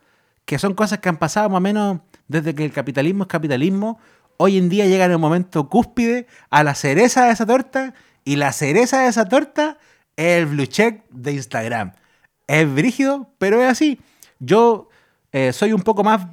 que 0.45 0.58
son 0.60 0.73
cosas 0.73 0.99
que 0.99 1.10
han 1.10 1.17
pasado 1.17 1.47
más 1.49 1.58
o 1.58 1.62
menos 1.62 1.99
desde 2.28 2.56
que 2.56 2.66
el 2.66 2.72
capitalismo 2.72 3.24
es 3.24 3.28
capitalismo, 3.30 4.00
hoy 4.38 4.58
en 4.58 4.70
día 4.70 4.86
llegan 4.86 5.12
en 5.12 5.16
un 5.16 5.22
momento 5.22 5.70
cúspide 5.70 6.28
a 6.50 6.64
la 6.64 6.76
cereza 6.76 7.26
de 7.26 7.32
esa 7.32 7.46
torta, 7.46 7.94
y 8.24 8.38
la 8.38 8.52
cereza 8.52 9.02
de 9.02 9.08
esa 9.10 9.30
torta 9.30 9.78
es 10.18 10.40
el 10.40 10.46
blue 10.48 10.66
check 10.66 11.04
de 11.12 11.34
Instagram. 11.34 11.92
Es 12.48 12.72
brígido, 12.74 13.30
pero 13.38 13.62
es 13.62 13.70
así. 13.70 14.00
Yo 14.40 14.90
eh, 15.32 15.54
soy 15.54 15.74
un 15.74 15.82
poco 15.82 16.04
más, 16.04 16.28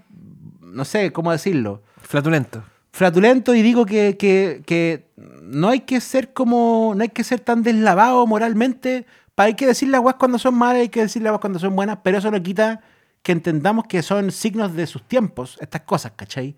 no 0.61 0.85
sé 0.85 1.13
cómo 1.13 1.33
decirlo, 1.33 1.83
Flatulento. 2.01 2.63
flatulento 2.93 3.55
y 3.55 3.63
digo 3.63 3.87
que, 3.87 4.17
que- 4.17 4.63
que 4.67 5.11
no 5.43 5.69
hay 5.69 5.81
que 5.81 6.01
ser 6.01 6.33
como, 6.33 6.93
no 6.97 7.03
hay 7.03 7.09
que 7.11 7.25
ser 7.25 7.41
tan 7.41 7.63
deslavado 7.63 8.27
moralmente. 8.27 9.07
Hay 9.37 9.55
que 9.55 9.67
decir 9.67 9.89
las 9.89 10.01
guas 10.01 10.15
cuando 10.17 10.39
son 10.39 10.55
malas, 10.55 10.83
hay 10.83 10.89
que 10.89 11.01
decir 11.03 11.21
las 11.23 11.33
guas 11.33 11.41
cuando 11.41 11.59
son 11.59 11.75
buenas, 11.75 11.99
pero 12.05 12.19
eso 12.19 12.31
no 12.31 12.41
quita 12.43 12.81
que 13.23 13.33
entendamos 13.33 13.85
que 13.89 14.03
son 14.03 14.31
signos 14.33 14.75
de 14.75 14.87
sus 14.87 15.03
tiempos, 15.07 15.57
estas 15.61 15.83
cosas, 15.83 16.13
¿cachai? 16.17 16.57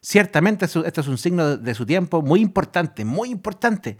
Ciertamente 0.00 0.64
esto 0.64 0.82
es 1.00 1.06
un 1.08 1.18
signo 1.18 1.46
de, 1.50 1.56
de 1.58 1.74
su 1.74 1.86
tiempo 1.86 2.22
muy 2.22 2.40
importante, 2.40 3.04
muy 3.04 3.30
importante. 3.30 3.98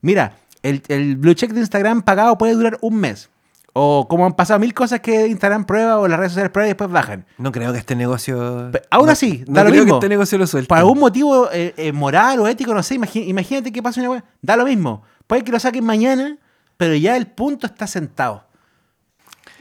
Mira, 0.00 0.34
el, 0.62 0.82
el 0.88 1.16
blue 1.16 1.34
check 1.34 1.50
de 1.52 1.60
Instagram 1.60 2.02
pagado 2.02 2.38
puede 2.38 2.54
durar 2.54 2.78
un 2.82 2.96
mes. 2.96 3.30
O 3.72 4.06
como 4.08 4.26
han 4.26 4.34
pasado 4.34 4.58
mil 4.58 4.74
cosas 4.74 4.98
que 5.00 5.28
Instagram 5.28 5.64
prueba 5.64 5.98
o 6.00 6.08
las 6.08 6.18
redes 6.18 6.32
sociales 6.32 6.50
prueban 6.50 6.68
y 6.68 6.70
después 6.70 6.90
bajan. 6.90 7.24
No 7.38 7.52
creo 7.52 7.72
que 7.72 7.78
este 7.78 7.94
negocio. 7.94 8.68
Pe- 8.72 8.82
aún 8.90 9.06
no- 9.06 9.12
así, 9.12 9.44
no 9.46 9.54
da 9.54 9.64
lo 9.64 9.70
creo 9.70 9.84
mismo. 9.84 10.00
que 10.00 10.06
este 10.06 10.08
negocio 10.08 10.38
lo 10.38 10.46
suelte. 10.48 10.68
Por 10.68 10.78
algún 10.78 10.98
motivo 10.98 11.48
eh, 11.52 11.74
eh, 11.76 11.92
moral 11.92 12.40
o 12.40 12.48
ético, 12.48 12.74
no 12.74 12.82
sé, 12.82 12.94
imagínate 12.96 13.70
que 13.72 13.80
pasa 13.82 14.00
una 14.00 14.10
weá. 14.10 14.24
Da 14.42 14.56
lo 14.56 14.64
mismo. 14.64 15.02
Puede 15.28 15.42
que 15.44 15.52
lo 15.52 15.60
saquen 15.60 15.84
mañana, 15.84 16.36
pero 16.76 16.94
ya 16.96 17.16
el 17.16 17.28
punto 17.28 17.66
está 17.66 17.86
sentado. 17.86 18.44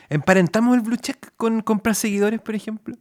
¿Emparentamos 0.09 0.75
el 0.75 0.81
blue 0.81 0.97
check 0.97 1.31
con 1.37 1.61
comprar 1.61 1.95
seguidores, 1.95 2.41
por 2.41 2.55
ejemplo? 2.55 2.95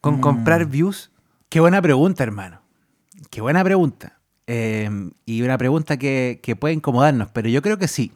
¿Con 0.00 0.16
Mm. 0.16 0.20
comprar 0.20 0.66
views? 0.66 1.10
Qué 1.48 1.60
buena 1.60 1.80
pregunta, 1.82 2.22
hermano. 2.22 2.60
Qué 3.30 3.40
buena 3.40 3.62
pregunta. 3.64 4.18
Eh, 4.46 4.90
y 5.24 5.42
una 5.42 5.56
pregunta 5.58 5.96
que, 5.96 6.40
que 6.42 6.56
puede 6.56 6.74
incomodarnos, 6.74 7.28
pero 7.30 7.48
yo 7.48 7.62
creo 7.62 7.78
que 7.78 7.88
sí. 7.88 8.12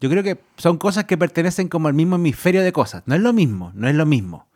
Yo 0.00 0.08
creo 0.08 0.22
que 0.22 0.40
son 0.56 0.78
cosas 0.78 1.04
que 1.04 1.18
pertenecen 1.18 1.68
como 1.68 1.88
al 1.88 1.94
mismo 1.94 2.16
hemisferio 2.16 2.62
de 2.62 2.72
cosas. 2.72 3.02
No 3.06 3.14
es 3.14 3.20
lo 3.20 3.32
mismo, 3.34 3.70
no 3.74 3.86
es 3.88 3.94
lo 3.94 4.06
mismo, 4.06 4.46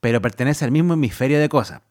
pero 0.00 0.22
pertenece 0.22 0.64
al 0.64 0.70
mismo 0.70 0.94
hemisferio 0.94 1.38
de 1.38 1.48
cosas. 1.50 1.82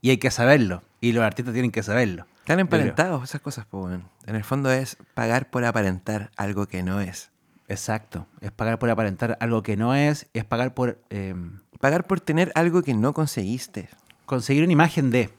Y 0.00 0.10
hay 0.10 0.18
que 0.18 0.30
saberlo. 0.30 0.82
Y 1.00 1.12
los 1.12 1.24
artistas 1.24 1.52
tienen 1.52 1.72
que 1.72 1.82
saberlo. 1.82 2.26
Están 2.38 2.60
emparentados 2.60 3.24
esas 3.24 3.40
cosas, 3.40 3.66
pues. 3.68 3.98
En 4.26 4.36
el 4.36 4.44
fondo 4.44 4.70
es 4.70 4.96
pagar 5.14 5.50
por 5.50 5.64
aparentar 5.64 6.30
algo 6.36 6.66
que 6.66 6.82
no 6.84 7.00
es. 7.00 7.30
Exacto. 7.70 8.26
Es 8.40 8.50
pagar 8.50 8.78
por 8.80 8.90
aparentar 8.90 9.36
algo 9.40 9.62
que 9.62 9.76
no 9.76 9.94
es, 9.94 10.26
es 10.34 10.44
pagar 10.44 10.74
por 10.74 10.98
eh, 11.10 11.34
Pagar 11.78 12.06
por 12.06 12.20
tener 12.20 12.50
algo 12.56 12.82
que 12.82 12.92
no 12.94 13.14
conseguiste. 13.14 13.88
conseguir 14.26 14.64
una 14.64 14.72
imagen 14.72 15.10
de. 15.10 15.30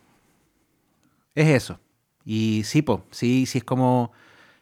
Es 1.36 1.48
eso. 1.50 1.80
Y 2.26 2.63
sí, 2.65 2.82
po, 2.82 3.04
sí, 3.12 3.46
sí 3.46 3.60
es 3.60 3.63
como. 3.63 4.12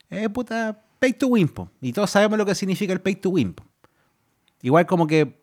Eh, 0.09 0.27
puta, 0.29 0.81
pay 0.99 1.13
to 1.13 1.27
win, 1.27 1.47
po. 1.47 1.69
Y 1.79 1.93
todos 1.93 2.09
sabemos 2.09 2.37
lo 2.37 2.45
que 2.45 2.55
significa 2.55 2.91
el 2.91 3.01
pay 3.01 3.15
to 3.15 3.29
win, 3.29 3.53
po. 3.53 3.63
Igual 4.61 4.87
como 4.87 5.07
que, 5.07 5.39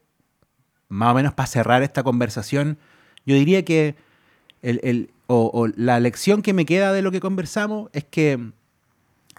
más 0.88 1.12
o 1.12 1.14
menos 1.14 1.32
para 1.32 1.46
cerrar 1.46 1.82
esta 1.82 2.02
conversación, 2.02 2.76
yo 3.24 3.34
diría 3.36 3.64
que 3.64 3.94
el, 4.62 4.80
el- 4.82 5.10
o, 5.28 5.50
o 5.54 5.68
la 5.68 6.00
lección 6.00 6.42
que 6.42 6.52
me 6.52 6.66
queda 6.66 6.92
de 6.92 7.02
lo 7.02 7.10
que 7.12 7.20
conversamos 7.20 7.88
es 7.92 8.04
que 8.04 8.50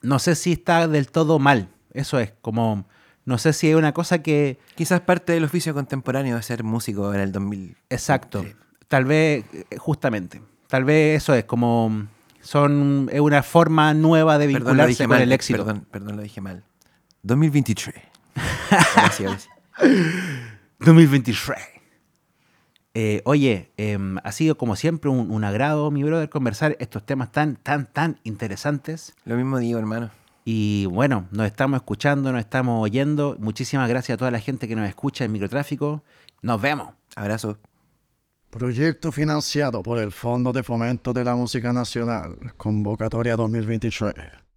no 0.02 0.20
sé 0.20 0.36
si 0.36 0.54
está 0.54 0.88
del 0.88 1.10
todo 1.12 1.38
mal. 1.38 1.70
Eso 1.94 2.20
es, 2.20 2.34
como, 2.42 2.86
no 3.26 3.38
sé 3.38 3.54
si 3.54 3.68
hay 3.68 3.74
una 3.74 3.94
cosa 3.94 4.22
que, 4.24 4.58
Quizás 4.76 5.02
parte 5.02 5.34
del 5.34 5.44
oficio 5.44 5.74
contemporáneo 5.74 6.36
de 6.36 6.44
ser 6.44 6.64
músico 6.64 7.14
en 7.14 7.20
el 7.20 7.32
2000. 7.32 7.76
Exacto. 7.90 8.46
Tal 8.88 9.06
vez, 9.06 9.44
eh, 9.54 9.78
justamente. 9.78 10.42
Tal 10.68 10.86
vez 10.86 11.22
eso 11.22 11.34
es 11.34 11.46
como. 11.46 12.08
Son, 12.42 13.10
es 13.12 13.20
una 13.20 13.44
forma 13.44 13.94
nueva 13.94 14.38
de 14.38 14.48
vincularse 14.48 15.04
con 15.04 15.10
mal. 15.10 15.22
el 15.22 15.32
éxito. 15.34 15.66
Perdón, 15.66 15.86
perdón, 15.92 16.16
lo 16.16 16.22
dije 16.22 16.40
mal. 16.40 16.64
2023. 17.24 17.96
Ahora 18.96 19.12
sí, 19.12 19.26
ahora 19.26 19.40
sí. 19.40 19.50
2023. 20.80 21.60
Eh, 22.94 23.22
oye, 23.26 23.72
em, 23.78 24.18
ha 24.24 24.32
sido 24.32 24.58
como 24.58 24.76
siempre 24.76 25.10
un, 25.10 25.30
un 25.30 25.44
agrado, 25.44 25.92
mi 25.92 26.04
brother, 26.04 26.30
conversar 26.30 26.78
estos 26.80 27.06
temas 27.06 27.32
tan, 27.32 27.58
tan, 27.58 27.92
tan 27.92 28.20
interesantes. 28.24 29.14
Lo 29.26 29.36
mismo 29.36 29.60
digo, 29.60 29.80
hermano. 29.80 30.12
Y 30.50 30.86
bueno, 30.86 31.28
nos 31.32 31.46
estamos 31.46 31.76
escuchando, 31.76 32.32
nos 32.32 32.40
estamos 32.40 32.82
oyendo. 32.82 33.36
Muchísimas 33.38 33.90
gracias 33.90 34.14
a 34.14 34.18
toda 34.18 34.32
la 34.32 34.40
gente 34.40 34.66
que 34.66 34.78
nos 34.78 34.88
escucha 34.88 35.26
en 35.26 35.34
Microtráfico. 35.34 36.06
Nos 36.42 36.62
vemos. 36.62 36.94
Abrazo. 37.18 37.58
Proyecto 38.50 39.12
financiado 39.12 39.84
por 39.84 39.98
el 39.98 40.14
Fondo 40.14 40.54
de 40.54 40.64
Fomento 40.64 41.12
de 41.12 41.26
la 41.26 41.36
Música 41.36 41.74
Nacional, 41.74 42.38
convocatoria 42.56 43.36
2023. 43.36 44.14